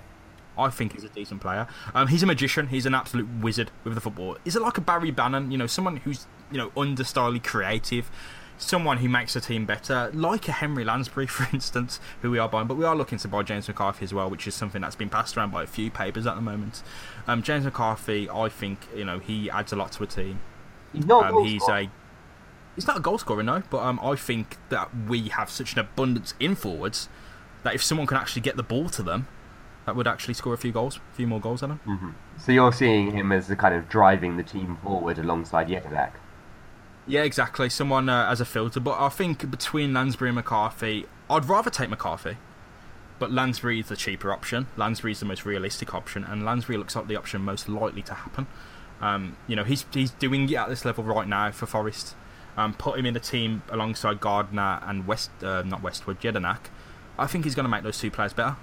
[0.57, 1.67] I think he's a decent player.
[1.93, 2.67] Um, he's a magician.
[2.67, 4.37] He's an absolute wizard with the football.
[4.45, 5.51] Is it like a Barry Bannan?
[5.51, 8.11] You know, someone who's you know understylely creative,
[8.57, 12.49] someone who makes the team better, like a Henry Lansbury, for instance, who we are
[12.49, 12.67] buying.
[12.67, 15.09] But we are looking to buy James McCarthy as well, which is something that's been
[15.09, 16.83] passed around by a few papers at the moment.
[17.27, 20.39] Um, James McCarthy, I think you know he adds a lot to a team.
[20.93, 21.23] he's not.
[21.23, 21.77] a Um, goal he's scorer.
[21.79, 21.91] a
[22.75, 25.79] he's not a goal scorer, no, but um, I think that we have such an
[25.79, 27.07] abundance in forwards
[27.63, 29.27] that if someone can actually get the ball to them,
[29.85, 32.15] that would actually score a few goals, a few more goals than them.
[32.37, 36.11] So you're seeing him as the kind of driving the team forward alongside Jedinak.
[37.07, 37.69] Yeah, exactly.
[37.69, 41.89] Someone uh, as a filter, but I think between Lansbury and McCarthy, I'd rather take
[41.89, 42.37] McCarthy.
[43.19, 44.67] but Lansbury is the cheaper option.
[44.77, 48.13] Lansbury is the most realistic option, and Lansbury looks like the option most likely to
[48.13, 48.47] happen.
[48.99, 52.15] Um, you know, he's he's doing it at this level right now for Forest.
[52.57, 56.69] Um, put him in a team alongside Gardner and West, uh, not Westwood, Jedinak.
[57.17, 58.57] I think he's going to make those two players better.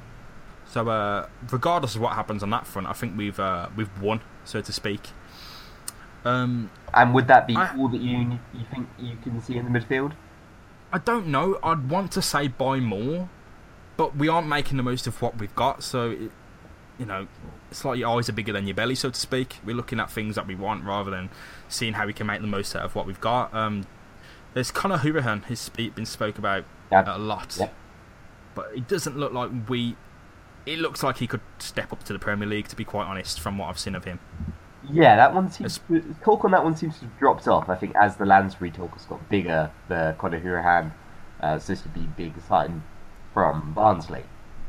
[0.69, 4.21] So, uh, regardless of what happens on that front, I think we've uh, we've won,
[4.45, 5.09] so to speak.
[6.25, 9.71] Um, and would that be I- all that you you think you can see in
[9.73, 10.13] the midfield?
[10.93, 11.59] I don't know.
[11.63, 13.29] I'd want to say buy more,
[13.97, 15.83] but we aren't making the most of what we've got.
[15.83, 16.31] So, it,
[16.99, 17.29] you know,
[17.71, 19.59] it's like your eyes are bigger than your belly, so to speak.
[19.65, 21.29] We're looking at things that we want rather than
[21.69, 23.53] seeing how we can make the most out of what we've got.
[23.55, 23.87] Um,
[24.55, 25.57] there's Conor Hourihane.
[25.57, 27.05] Spe- been spoke about Yeah.
[27.07, 27.69] a lot, Yeah.
[28.55, 29.97] but it doesn't look like we.
[30.69, 32.69] It looks like he could step up to the Premier League.
[32.69, 34.21] To be quite honest, from what I've seen of him.
[34.91, 37.69] Yeah, that one seems to, talk on that one seems to have dropped off.
[37.69, 40.93] I think as the Lansbury talk has got bigger, the Conor Hourihane
[41.41, 42.83] uh, seems to be big sign
[43.35, 44.25] from Barnsley,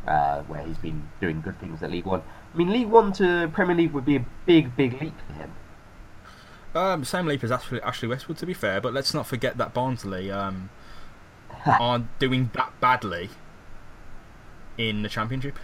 [0.07, 2.21] uh, where he's been doing good things at League One.
[2.53, 5.53] I mean, League One to Premier League would be a big, big leap for him.
[6.75, 9.73] Um, same leap as Ashley, Ashley Westwood, to be fair, but let's not forget that
[9.73, 10.69] Barnsley um,
[11.65, 13.29] are doing that badly
[14.77, 15.57] in the Championship.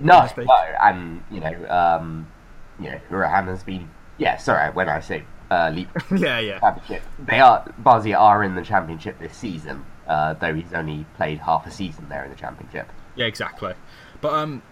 [0.00, 2.30] No, no, and you know, um,
[2.80, 3.88] you know, Hourihane has been.
[4.18, 6.58] Yeah, sorry, when I say uh, leap yeah, yeah.
[6.60, 11.38] championship, they are Barnsley are in the championship this season, uh, though he's only played
[11.38, 12.88] half a season there in the championship.
[13.16, 13.74] Yeah, exactly.
[14.20, 14.62] But um,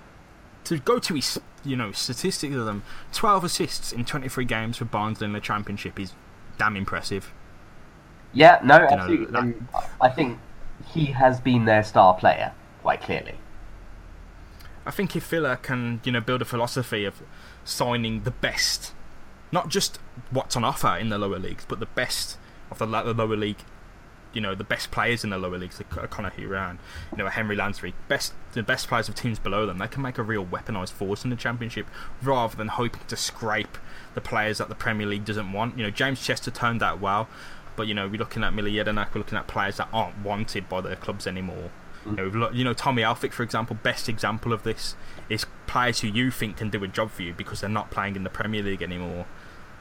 [0.64, 4.84] to go to his, you know, statistics of them, 12 assists in 23 games for
[4.84, 6.12] Barnsley in the Championship is
[6.58, 7.32] damn impressive.
[8.32, 9.26] Yeah, no, know, absolutely.
[9.72, 10.38] that- I think
[10.92, 12.52] he has been their star player
[12.82, 13.34] quite clearly.
[14.86, 17.22] I think if Villa can, you know, build a philosophy of
[17.64, 18.92] signing the best,
[19.52, 19.98] not just
[20.30, 22.38] what's on offer in the lower leagues, but the best
[22.70, 23.58] of the, the lower league,
[24.32, 26.78] you know, the best players in the lower leagues, like Conor Hourihane,
[27.12, 30.18] you know, Henry Lansbury, best the best players of teams below them, they can make
[30.18, 31.86] a real weaponised force in the Championship
[32.22, 33.76] rather than hoping to scrape
[34.14, 35.76] the players that the Premier League doesn't want.
[35.76, 37.28] You know, James Chester turned out well,
[37.76, 40.68] but you know, we're looking at Mile Jedinak, we're looking at players that aren't wanted
[40.68, 41.70] by their clubs anymore.
[42.06, 44.94] You know, you know, Tommy Elphick, for example, best example of this
[45.28, 48.16] is players who you think can do a job for you because they're not playing
[48.16, 49.26] in the Premier League anymore.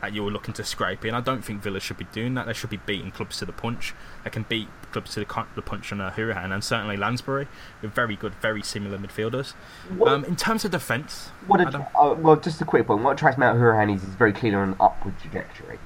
[0.01, 1.13] That you're looking to scrape in.
[1.13, 2.45] I don't think Villa should be doing that.
[2.45, 3.93] They should be beating clubs to the punch.
[4.23, 7.49] They can beat clubs to the, the punch on uh, Hourihane and certainly Lansbury
[7.81, 9.51] with very good, very similar midfielders.
[9.97, 11.31] What- Um, in terms of defence,
[11.75, 13.03] a, uh, well, just a quick point.
[13.03, 15.79] What attracts me about Hourihane is he's very clear on an upward trajectory.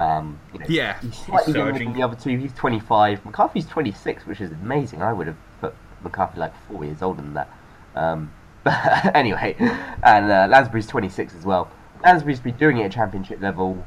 [0.00, 2.36] Um, you know, Yeah, he's he's slightly younger than the other two.
[2.38, 3.24] He's 25.
[3.24, 5.02] McCarthy's 26, which is amazing.
[5.02, 7.50] I would have put McCarthy like four years older than that.
[7.94, 8.32] Um,
[8.64, 9.56] but anyway,
[10.02, 11.70] and uh, Lansbury's 26 as well.
[12.02, 13.84] Lansbury's been doing it at Championship level.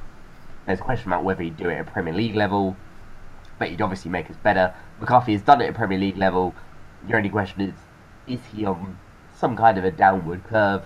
[0.66, 2.76] There's a question about whether he'd do it at Premier League level,
[3.58, 4.74] but he'd obviously make us better.
[5.00, 6.54] McCarthy has done it at Premier League level.
[7.08, 7.74] The only question is,
[8.28, 8.98] is he on
[9.36, 10.84] some kind of a downward curve?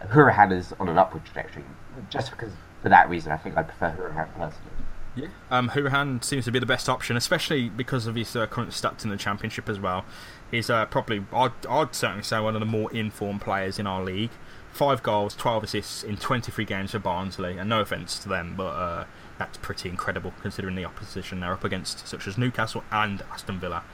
[0.00, 1.64] Hourihane is on an upward trajectory.
[2.10, 2.52] Just because,
[2.82, 4.72] for that reason, I think I prefer Hourihane personally.
[5.14, 5.28] Yeah.
[5.50, 9.04] Um, Hourihane seems to be the best option, especially because of his uh, current stats
[9.04, 10.04] in the Championship as well.
[10.50, 14.02] He's uh, probably, I'd, I'd certainly say, one of the more informed players in our
[14.02, 14.30] league.
[14.72, 18.68] Five goals, 12 assists in 23 games for Barnsley, and no offence to them, but
[18.68, 19.04] uh,
[19.38, 23.84] that's pretty incredible considering the opposition they're up against, such as Newcastle and Aston Villa.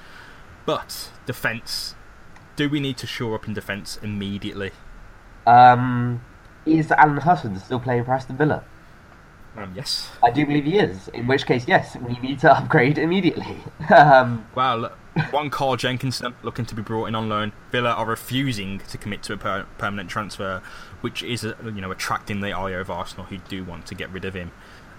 [0.67, 1.97] But, defence.
[2.55, 4.71] Do we need to shore up in defence immediately?
[5.47, 6.21] Um,
[6.65, 8.63] is Alan Hutton still playing for Aston Villa?
[9.63, 10.11] Um, yes.
[10.23, 11.09] I do believe he is.
[11.09, 13.59] In which case, yes, we need to upgrade immediately.
[13.95, 14.93] um, Well,
[15.31, 17.53] one Carl Jenkinson looking to be brought in on loan.
[17.73, 20.63] Villa are refusing to commit to a per- permanent transfer,
[21.01, 24.11] which is uh, you know attracting the ire of Arsenal, who do want to get
[24.11, 24.53] rid of him.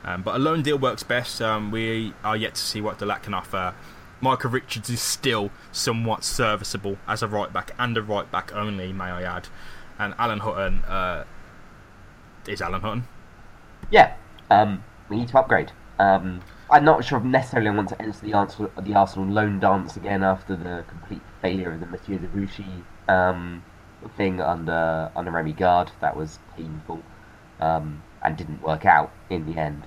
[0.04, 1.42] Um, but a loan deal works best.
[1.42, 3.74] Um, we are yet to see what De Laet can offer.
[4.22, 8.92] Michael Richards is still somewhat serviceable as a right back and a right back only,
[8.92, 9.48] may I add.
[9.98, 11.24] And Alan Hutton uh,
[12.48, 13.08] is Alan Hutton.
[13.92, 14.16] yeah,
[14.50, 15.72] um, we need to upgrade.
[16.00, 16.42] Um,
[16.72, 19.98] I'm not sure if necessarily I want to enter the Arsenal, the Arsenal loan dance
[19.98, 23.64] again after the complete failure of the Mathieu Debuchy um,
[24.16, 25.92] thing under under Remi Garde.
[26.00, 27.02] That was painful
[27.60, 29.84] um, and didn't work out in the end.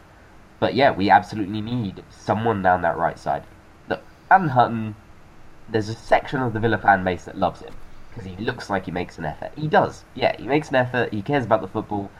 [0.58, 3.44] But yeah, we absolutely need someone down that right side.
[3.88, 4.94] Look, Alan Hutton,
[5.68, 7.74] there's a section of the Villa fan base that loves him
[8.10, 9.52] because he looks like he makes an effort.
[9.56, 10.04] He does.
[10.14, 11.12] Yeah, he makes an effort.
[11.12, 12.10] He cares about the football.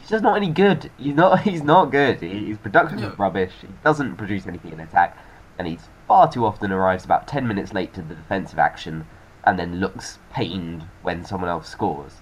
[0.00, 0.90] He's just not any good.
[0.98, 1.40] He's not.
[1.44, 2.20] He's not good.
[2.20, 3.52] His production is rubbish.
[3.60, 5.16] He doesn't produce anything in attack,
[5.58, 9.06] and he's far too often arrives about ten minutes late to the defensive action,
[9.44, 12.16] and then looks pained when someone else scores.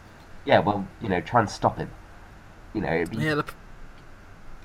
[0.45, 1.91] Yeah, well, you know, try and stop him.
[2.73, 3.55] You know, it'd be Yeah, look,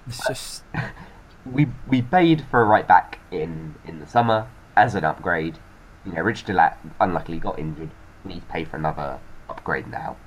[0.07, 0.63] it's just
[1.45, 5.57] we we paid for a right back in in the summer as an upgrade.
[6.05, 7.91] You know, Rich De Laet unluckily got injured,
[8.23, 10.17] We need to pay for another upgrade now.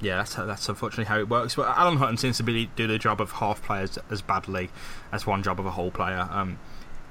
[0.00, 1.54] Yeah, that's that's unfortunately how it works.
[1.54, 4.70] But Alan Hutton seems to be do the job of half players as badly
[5.12, 6.28] as one job of a whole player.
[6.30, 6.58] Um,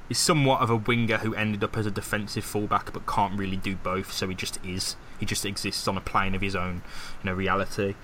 [0.08, 3.58] he's somewhat of a winger who ended up as a defensive fullback, but can't really
[3.58, 4.12] do both.
[4.12, 4.96] So he just is.
[5.20, 6.84] He just exists on a plane of his own,
[7.24, 7.96] you know, reality.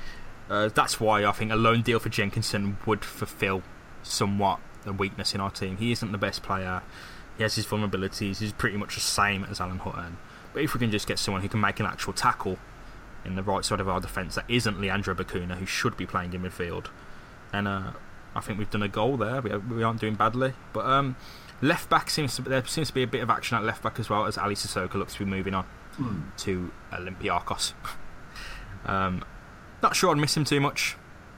[0.49, 3.61] Uh, that's why I think a loan deal for Jenkinson would fulfil
[4.01, 5.77] somewhat a weakness in our team.
[5.77, 6.81] He isn't the best player.
[7.37, 8.39] He has his vulnerabilities.
[8.39, 10.17] He's pretty much the same as Alan Hutton.
[10.53, 12.57] But if we can just get someone who can make an actual tackle
[13.25, 16.33] in the right side of our defence that isn't Leandro Bacuna, who should be playing
[16.33, 16.87] in midfield,
[17.53, 17.91] And uh,
[18.35, 19.41] I think we've done a goal there.
[19.41, 20.53] We, we aren't doing badly.
[20.73, 21.15] But um,
[21.61, 23.99] left back seems to there seems to be a bit of action at left back
[23.99, 25.65] as well as Aly Cissokho looks to be moving on
[25.97, 26.21] Hmm.
[26.37, 27.73] to Olympiacos.
[28.85, 29.23] um,
[29.81, 30.95] not sure I'd miss him too much.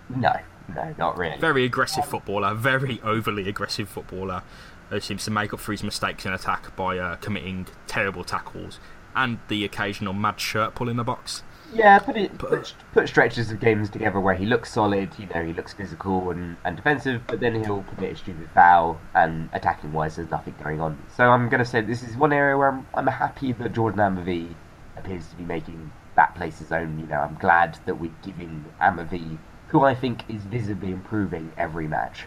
[0.10, 0.34] No,
[0.76, 1.38] no, not really.
[1.40, 4.44] Very aggressive footballer, very overly aggressive footballer.
[4.90, 8.78] Who seems to make up for his mistakes in attack by uh, committing terrible tackles
[9.16, 11.44] and the occasional mad shirt pull in the box.
[11.74, 15.46] Yeah, put it put, put stretches of games together where he looks solid, you know,
[15.46, 19.94] he looks physical and, and defensive, but then he'll commit a stupid foul and attacking
[19.94, 21.02] wise there's nothing going on.
[21.16, 24.54] So I'm gonna say this is one area where I'm, I'm happy that Jordan Amavi
[24.98, 27.00] appears to be making that place his own.
[27.00, 29.38] You know, I'm glad that we're giving Amavi,
[29.70, 32.26] who I think is visibly improving every match.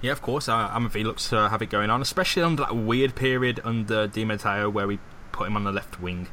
[0.00, 0.48] Yeah, of course.
[0.48, 4.24] Uh, Amavi looks to have it going on, especially under that weird period under Di
[4.24, 4.98] Matteo where we
[5.32, 6.28] put him on the left wing.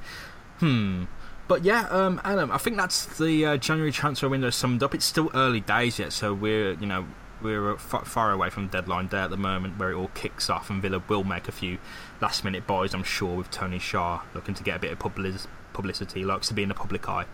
[0.60, 1.06] Hmm.
[1.48, 4.96] But yeah, um, Adam, I think that's the uh, January transfer window summed up.
[4.96, 7.06] It's still early days yet, so we're you know
[7.41, 10.70] we're far, far away from deadline day at the moment, where it all kicks off,
[10.70, 11.78] and Villa will make a few
[12.22, 15.36] last minute buys, I'm sure, with Tony Xia looking to get a bit of public-
[15.74, 17.26] publicity, likes to be in the public eye.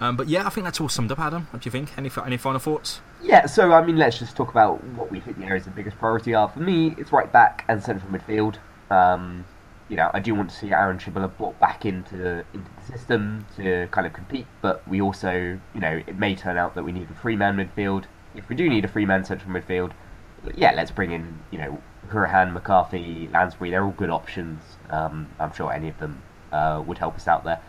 [0.00, 1.46] Um, but yeah, I think that's all summed up, Adam.
[1.50, 1.96] What do you think?
[1.96, 3.00] Any any final thoughts?
[3.22, 5.98] Yeah, so I mean, let's just talk about what we think the areas of biggest
[5.98, 6.48] priority are.
[6.48, 8.56] For me, it's right back and central midfield.
[8.90, 9.44] Um,
[9.88, 13.46] you know, I do want to see Aaron Tshibola brought back into into the system
[13.56, 15.32] to kind of compete, but we also,
[15.74, 18.04] you know, it may turn out that we need a three man midfield.
[18.34, 19.92] If we do need a three man central midfield,
[20.56, 23.70] yeah, let's bring in, you know, Hourihane, McCarthy, Lansbury.
[23.70, 24.60] They're all good options.
[24.90, 26.22] Um, I'm sure any of them
[26.52, 27.60] uh, would help us out there.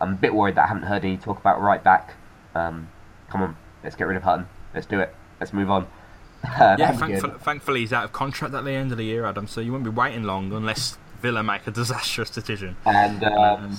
[0.00, 2.14] I'm a bit worried that I haven't heard any talk about right back.
[2.54, 2.88] Um,
[3.28, 4.46] come on, let's get rid of Hutton.
[4.74, 5.14] Let's do it.
[5.40, 5.86] Let's move on.
[6.44, 7.20] Uh, Yeah, that'd be good.
[7.20, 9.46] thankfully, thankfully he's out of contract at the end of the year, Adam.
[9.46, 12.76] So you won't be waiting long unless Villa make a disastrous decision.
[12.84, 13.78] And um,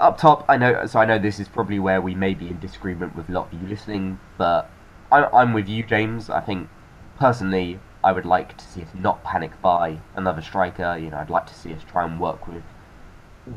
[0.00, 0.84] up top, I know.
[0.86, 3.52] So I know this is probably where we may be in disagreement with a lot
[3.52, 4.68] of you listening, but
[5.12, 6.28] I'm, I'm with you, James.
[6.28, 6.68] I think
[7.18, 10.98] personally, I would like to see us not panic buy another striker.
[10.98, 12.64] You know, I'd like to see us try and work with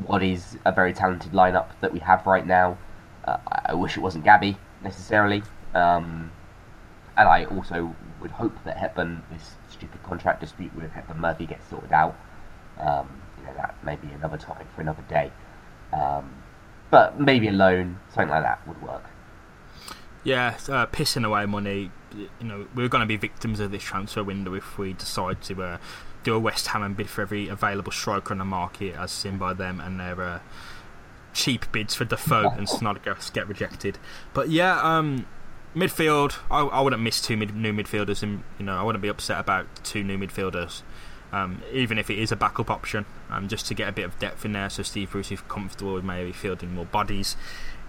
[0.06, 2.78] what is a very talented lineup that we have right now.
[3.26, 5.42] Uh, I, I wish it wasn't Gabby necessarily,
[5.74, 6.32] um,
[7.18, 11.68] and I also would hope that Hepburn, this stupid contract dispute with Hepburn Murphy, gets
[11.68, 12.16] sorted out.
[12.80, 15.32] Um, you know, that may be another topic for another day.
[15.94, 16.32] Um,
[16.92, 19.04] but maybe a loan, something like that would work.
[20.24, 21.92] Yeah, uh, pissing away money.
[22.16, 25.62] You know, we're going to be victims of this transfer window if we decide to
[25.62, 25.78] uh,
[26.24, 29.38] do a West Ham and bid for every available striker on the market, as seen
[29.38, 30.40] by them, and their uh,
[31.34, 34.00] cheap bids for Defoe and Snodgrass get rejected.
[34.34, 35.28] But yeah, um,
[35.76, 36.38] midfield.
[36.50, 39.40] I, I wouldn't miss two mid, new midfielders, and you know, I wouldn't be upset
[39.40, 40.82] about two new midfielders.
[41.36, 44.18] Um, even if it is a backup option, um, just to get a bit of
[44.20, 47.36] depth in there, so Steve Bruce is comfortable with maybe fielding more bodies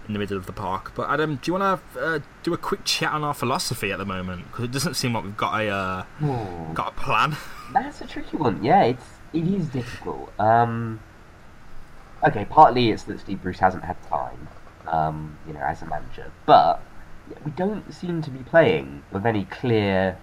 [0.05, 0.91] in the middle of the park.
[0.95, 3.99] But Adam, do you want to uh, do a quick chat on our philosophy at
[3.99, 4.47] the moment?
[4.47, 6.73] Because it doesn't seem like we've got a uh, Hmm.
[6.73, 7.37] got a plan.
[7.71, 8.63] That's a tricky one.
[8.63, 10.31] Yeah, it's it is difficult.
[10.39, 10.99] Um,
[12.27, 14.47] okay, partly it's that Steve Bruce hasn't had time,
[14.87, 16.81] um, you know, as a manager, but
[17.45, 20.17] we don't seem to be playing with any clear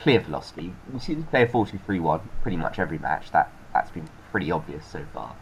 [0.00, 0.74] clear philosophy.
[0.92, 3.30] We seem to play a 4-2-3-1 pretty much every match.
[3.32, 5.34] That that's been pretty obvious so far.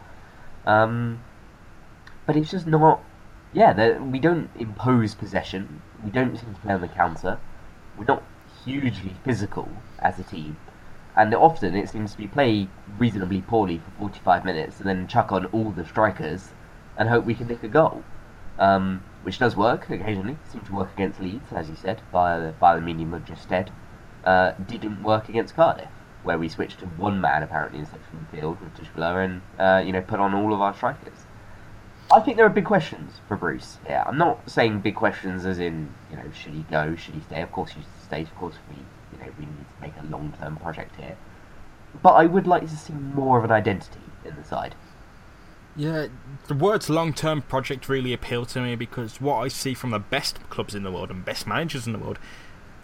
[0.66, 1.20] Um,
[2.26, 3.02] but it's just not.
[3.52, 5.82] Yeah, we don't impose possession.
[6.04, 7.38] We don't seem to play on the counter.
[7.96, 8.22] We're not
[8.64, 9.68] hugely physical
[10.00, 10.56] as a team,
[11.16, 15.32] and often it seems to be play reasonably poorly for 45 minutes and then chuck
[15.32, 16.50] on all the strikers
[16.98, 18.02] and hope we can nick a goal.
[18.58, 20.38] Um, which does work occasionally.
[20.50, 23.70] Seemed to work against Leeds, as you said, by the by the medium of Gestede.
[24.26, 25.88] Uh, didn't work against Cardiff,
[26.24, 29.92] where we switched to one man apparently instead of midfield with Tshibola and uh, you
[29.92, 31.26] know put on all of our strikers.
[32.12, 35.58] I think there are big questions for Bruce Yeah, I'm not saying big questions as
[35.58, 37.42] in, you know, should he go, should he stay?
[37.42, 38.22] Of course he should stay.
[38.22, 41.16] Of course we, you know, we need to make a long-term project here.
[42.02, 44.76] But I would like to see more of an identity in the side.
[45.74, 46.06] Yeah,
[46.46, 49.98] the words long term project really appeal to me because what I see from the
[49.98, 52.18] best clubs in the world and best managers in the world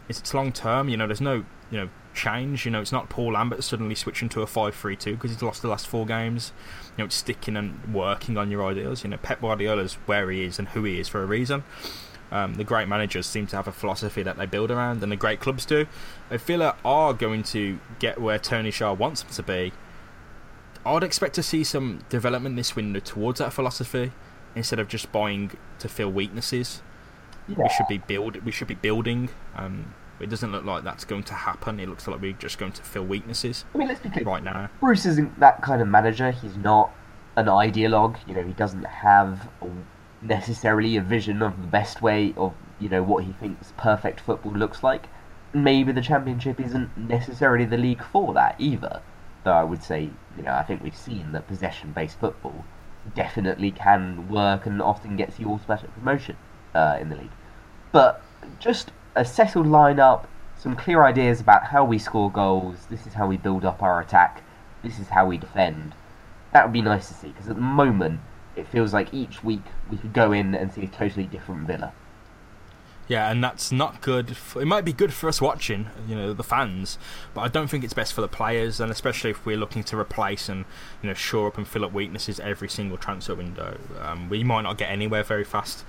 [0.08, 0.88] it's long term.
[0.88, 2.64] You know, there's no you know change.
[2.64, 5.42] You know, it's not Paul Lambert suddenly switching to a 5 3 2 because he's
[5.42, 6.52] lost the last four games.
[6.96, 9.04] You know, it's sticking and working on your ideas.
[9.04, 11.64] You know, Pep Guardiola's where he is and who he is for a reason.
[12.30, 15.16] Um, the great managers seem to have a philosophy that they build around, and the
[15.16, 15.86] great clubs do.
[16.30, 19.72] If Villa are going to get where Tony Xia wants them to be,
[20.84, 24.12] I'd expect to see some development this window towards that philosophy
[24.54, 26.80] instead of just buying to fill weaknesses.
[27.48, 27.64] Yeah.
[27.64, 28.36] We should be build.
[28.44, 29.30] We should be building.
[29.56, 31.80] Um, it doesn't look like that's going to happen.
[31.80, 34.24] It looks like we're just going to fill weaknesses I mean, let's be clear.
[34.24, 34.70] right now.
[34.80, 36.30] Bruce isn't that kind of manager.
[36.30, 36.92] He's not
[37.36, 38.16] an ideologue.
[38.28, 39.48] You know, he doesn't have
[40.20, 44.52] necessarily a vision of the best way of you know what he thinks perfect football
[44.52, 45.06] looks like.
[45.52, 49.02] Maybe the championship isn't necessarily the league for that either.
[49.44, 52.64] Though I would say, you know, I think we've seen that possession-based football
[53.16, 56.36] definitely can work and often gets you automatic promotion
[56.74, 57.30] uh, in the league.
[57.92, 58.22] But
[58.58, 62.86] just a settled lineup, some clear ideas about how we score goals.
[62.90, 64.42] This is how we build up our attack.
[64.82, 65.94] This is how we defend.
[66.52, 68.20] That would be nice to see because at the moment
[68.56, 71.92] it feels like each week we could go in and see a totally different Villa.
[73.08, 74.36] Yeah, and that's not good.
[74.36, 76.98] For, it might be good for us watching, you know, the fans,
[77.34, 79.98] but I don't think it's best for the players, and especially if we're looking to
[79.98, 80.64] replace and
[81.02, 83.78] you know shore up and fill up weaknesses every single transfer window.
[84.00, 85.84] Um, we might not get anywhere very fast.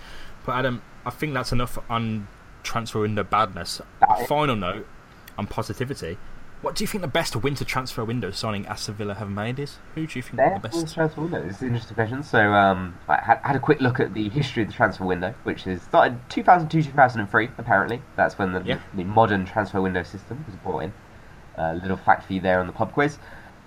[0.46, 2.28] But Adam, I think that's enough on
[2.64, 3.82] transfer window badness.
[4.00, 4.88] That- Final note
[5.38, 6.18] on positivity.
[6.62, 9.80] What do you think the best winter transfer window signing Aston Villa have made is?
[9.96, 10.94] Who do you think the best?
[10.94, 11.44] transfer window.
[11.46, 12.24] It's an interesting question.
[12.24, 15.34] So um, I had, had a quick look at the history of the transfer window,
[15.44, 17.50] which is started 2002 2003.
[17.58, 18.80] Apparently, that's when the, Yeah.
[18.94, 20.94] the modern transfer window system was brought in.
[21.58, 23.18] A little fact for you there on the pub quiz.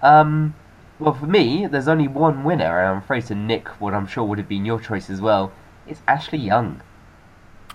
[0.01, 0.55] Um,
[0.99, 4.25] well, for me, there's only one winner, and I'm afraid to nick what I'm sure
[4.25, 5.53] would have been your choice as well.
[5.87, 6.83] It's Ashley Young.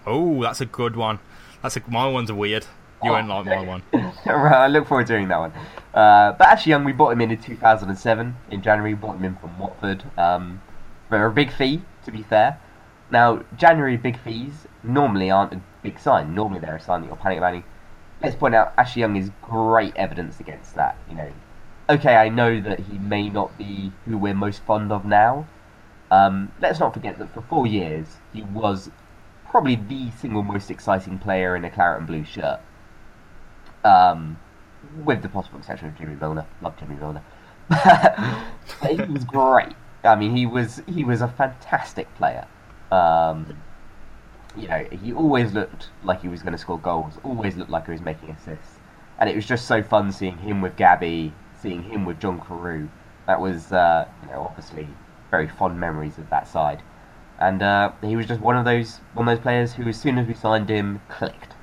[0.06, 1.20] Oh, that's a good one.
[1.62, 2.66] That's a, my one's weird.
[3.04, 3.84] You won't like my one.
[4.26, 5.54] Right, I look forward to doing that one.
[5.94, 8.94] Uh, but Ashley Young, we bought him in in 2007 in January.
[8.94, 10.62] we Bought him in from Watford um,
[11.10, 12.60] for a big fee, to be fair.
[13.10, 16.36] Now, January big fees normally aren't a big sign.
[16.36, 17.64] Normally they're a sign that you're panic buying.
[18.22, 20.96] Let's point out Ashley Young is great evidence against that.
[21.10, 21.32] You know,
[21.90, 25.48] okay, I know that he may not be who we're most fond of now.
[26.12, 28.92] Um, let's not forget that for four years he was
[29.50, 32.60] probably the single most exciting player in a claret and blue shirt.
[33.84, 34.38] Um,
[35.04, 36.46] with the possible exception of Jimmy Milner.
[36.62, 37.24] Love Jimmy Milner.
[37.70, 39.74] but he was great.
[40.04, 42.48] I mean, he was he was a fantastic player.
[42.92, 43.58] Um,
[44.58, 47.14] you know, he always looked like he was going to score goals.
[47.24, 48.80] Always looked like he was making assists,
[49.20, 52.90] and it was just so fun seeing him with Gabby, seeing him with John Carew.
[53.28, 54.88] That was, uh, you know, obviously
[55.32, 56.84] very fond memories of that side.
[57.40, 60.20] And uh, he was just one of those one of those players who, as soon
[60.20, 61.56] as we signed him, clicked.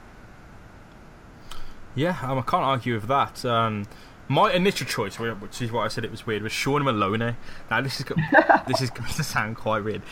[1.95, 3.45] Yeah, um, I can't argue with that.
[3.45, 3.87] Um,
[4.29, 7.37] my initial choice, which is why I said it was weird, was Shaun Maloney.
[7.71, 8.07] Now this is
[8.67, 10.03] this is going to sound quite weird,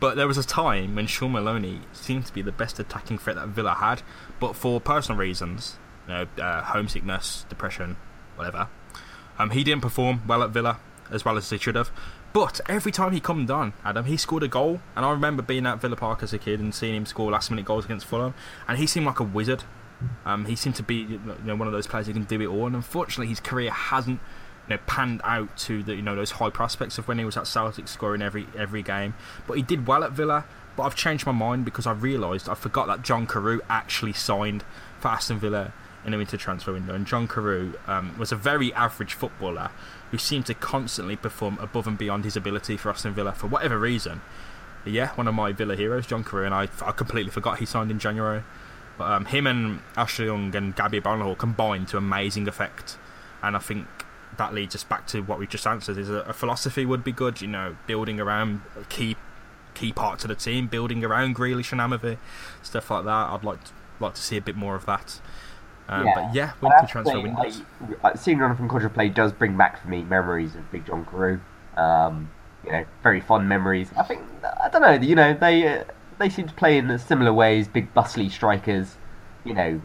[0.00, 3.36] but there was a time when Shaun Maloney seemed to be the best attacking threat
[3.36, 4.02] that Villa had,
[4.40, 7.98] but for personal reasons, you know, uh, homesickness, depression,
[8.36, 8.68] whatever,
[9.38, 10.80] um, he didn't perform well at Villa
[11.10, 11.90] as well as he should have.
[12.32, 15.66] But every time he come on, Adam, he scored a goal, and I remember being
[15.66, 18.34] at Villa Park as a kid and seeing him score last minute goals against Fulham,
[18.68, 19.64] and he seemed like a wizard.
[20.24, 22.46] Um, he seemed to be you know, one of those players who can do it
[22.46, 24.20] all, and unfortunately, his career hasn't
[24.68, 27.36] you know, panned out to the you know those high prospects of when he was
[27.36, 29.14] at Celtic scoring every every game.
[29.48, 30.44] But he did well at Villa.
[30.76, 34.64] But I've changed my mind because I realised I forgot that John Carew actually signed
[35.00, 35.72] for Aston Villa
[36.04, 39.70] in the winter transfer window, and John Carew um, was a very average footballer
[40.10, 43.78] who seemed to constantly perform above and beyond his ability for Aston Villa for whatever
[43.78, 44.20] reason.
[44.84, 47.90] Yeah, one of my Villa heroes, John Carew, and I, I completely forgot he signed
[47.90, 48.42] in January.
[48.96, 52.98] But um, him and Ashley Young and Gabby Agbonlahor combined to amazing effect,
[53.42, 53.86] and I think
[54.36, 57.12] that leads us back to what we just answered: is a, a philosophy would be
[57.12, 59.16] good, you know, building around key
[59.74, 62.18] key parts of the team, building around Grealish and Amavi,
[62.62, 63.30] stuff like that.
[63.30, 65.20] I'd like to, like to see a bit more of that.
[65.90, 67.62] Um, But yeah, winter transfer say, windows.
[68.04, 71.40] I- Seeing from Contra Play does bring back for me memories of Big John Carew.
[71.76, 72.30] Um,
[72.64, 73.90] you know, very fond memories.
[73.96, 74.22] I think
[74.62, 74.92] I don't know.
[74.92, 75.84] You know, they uh,
[76.18, 77.68] they seem to play in similar ways.
[77.68, 78.96] Big bustly strikers.
[79.44, 79.80] You know,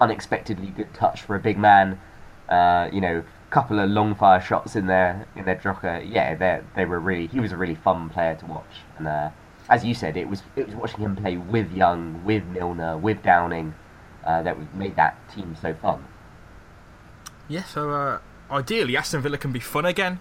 [0.00, 2.00] unexpectedly good touch for a big man.
[2.48, 6.02] Uh, you know, couple of long fire shots in their in their jocker.
[6.08, 7.26] Yeah, they they were really.
[7.26, 8.80] He was a really fun player to watch.
[8.96, 9.30] And uh,
[9.68, 13.22] as you said, it was it was watching him play with Young, with Milner, with
[13.22, 13.74] Downing.
[14.24, 16.04] Uh, that made that team so fun.
[17.48, 18.18] Yeah, so uh,
[18.50, 20.20] ideally, Aston Villa can be fun again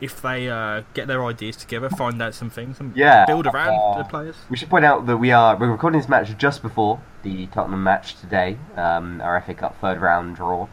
[0.00, 3.74] if they uh, get their ideas together, find out some things, and Yeah, build around
[3.74, 4.36] uh, the players.
[4.48, 7.82] We should point out that we are we're recording this match just before the Tottenham
[7.82, 10.68] match today, um, our FA Cup third round draw.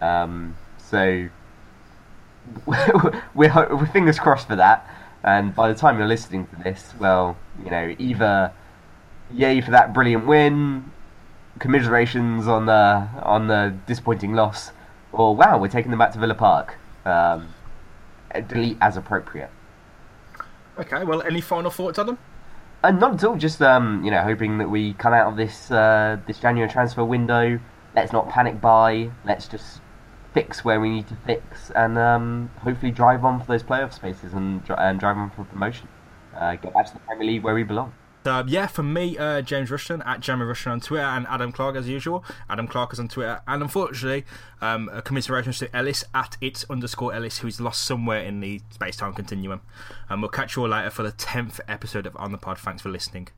[0.00, 1.28] Um, so
[2.66, 4.88] we're, we're fingers crossed for that.
[5.22, 8.52] And by the time you're listening to this, well, you know, either
[9.32, 10.90] yay for that brilliant win,
[11.58, 14.72] commiserations on the on the disappointing loss,
[15.12, 16.76] or wow, we're taking them back to Villa Park.
[17.04, 17.48] Um,
[18.48, 19.50] delete as appropriate.
[20.78, 22.18] Okay, well, any final thoughts, Adam?
[22.82, 23.36] Uh, not at all.
[23.36, 27.04] Just um, you know, hoping that we come out of this uh, this January transfer
[27.04, 27.60] window.
[27.94, 29.10] Let's not panic buy.
[29.24, 29.80] Let's just
[30.32, 34.32] fix where we need to fix, and um, hopefully drive on for those playoff spaces
[34.32, 35.88] and, and drive on for promotion.
[36.36, 37.94] Uh, get back to the Premier League where we belong.
[38.26, 41.76] Uh, yeah, for me, uh, James Rushton at Jamie Rushton on Twitter and Adam Clark
[41.76, 42.24] as usual.
[42.48, 44.24] Adam Clark is on Twitter, and unfortunately,
[44.60, 48.96] um, a commiserations to Ellis at its underscore Ellis, who's lost somewhere in the space
[48.96, 49.60] time continuum.
[50.08, 52.58] And we'll catch you all later for the tenth episode of On the Pod.
[52.58, 53.28] Thanks for listening.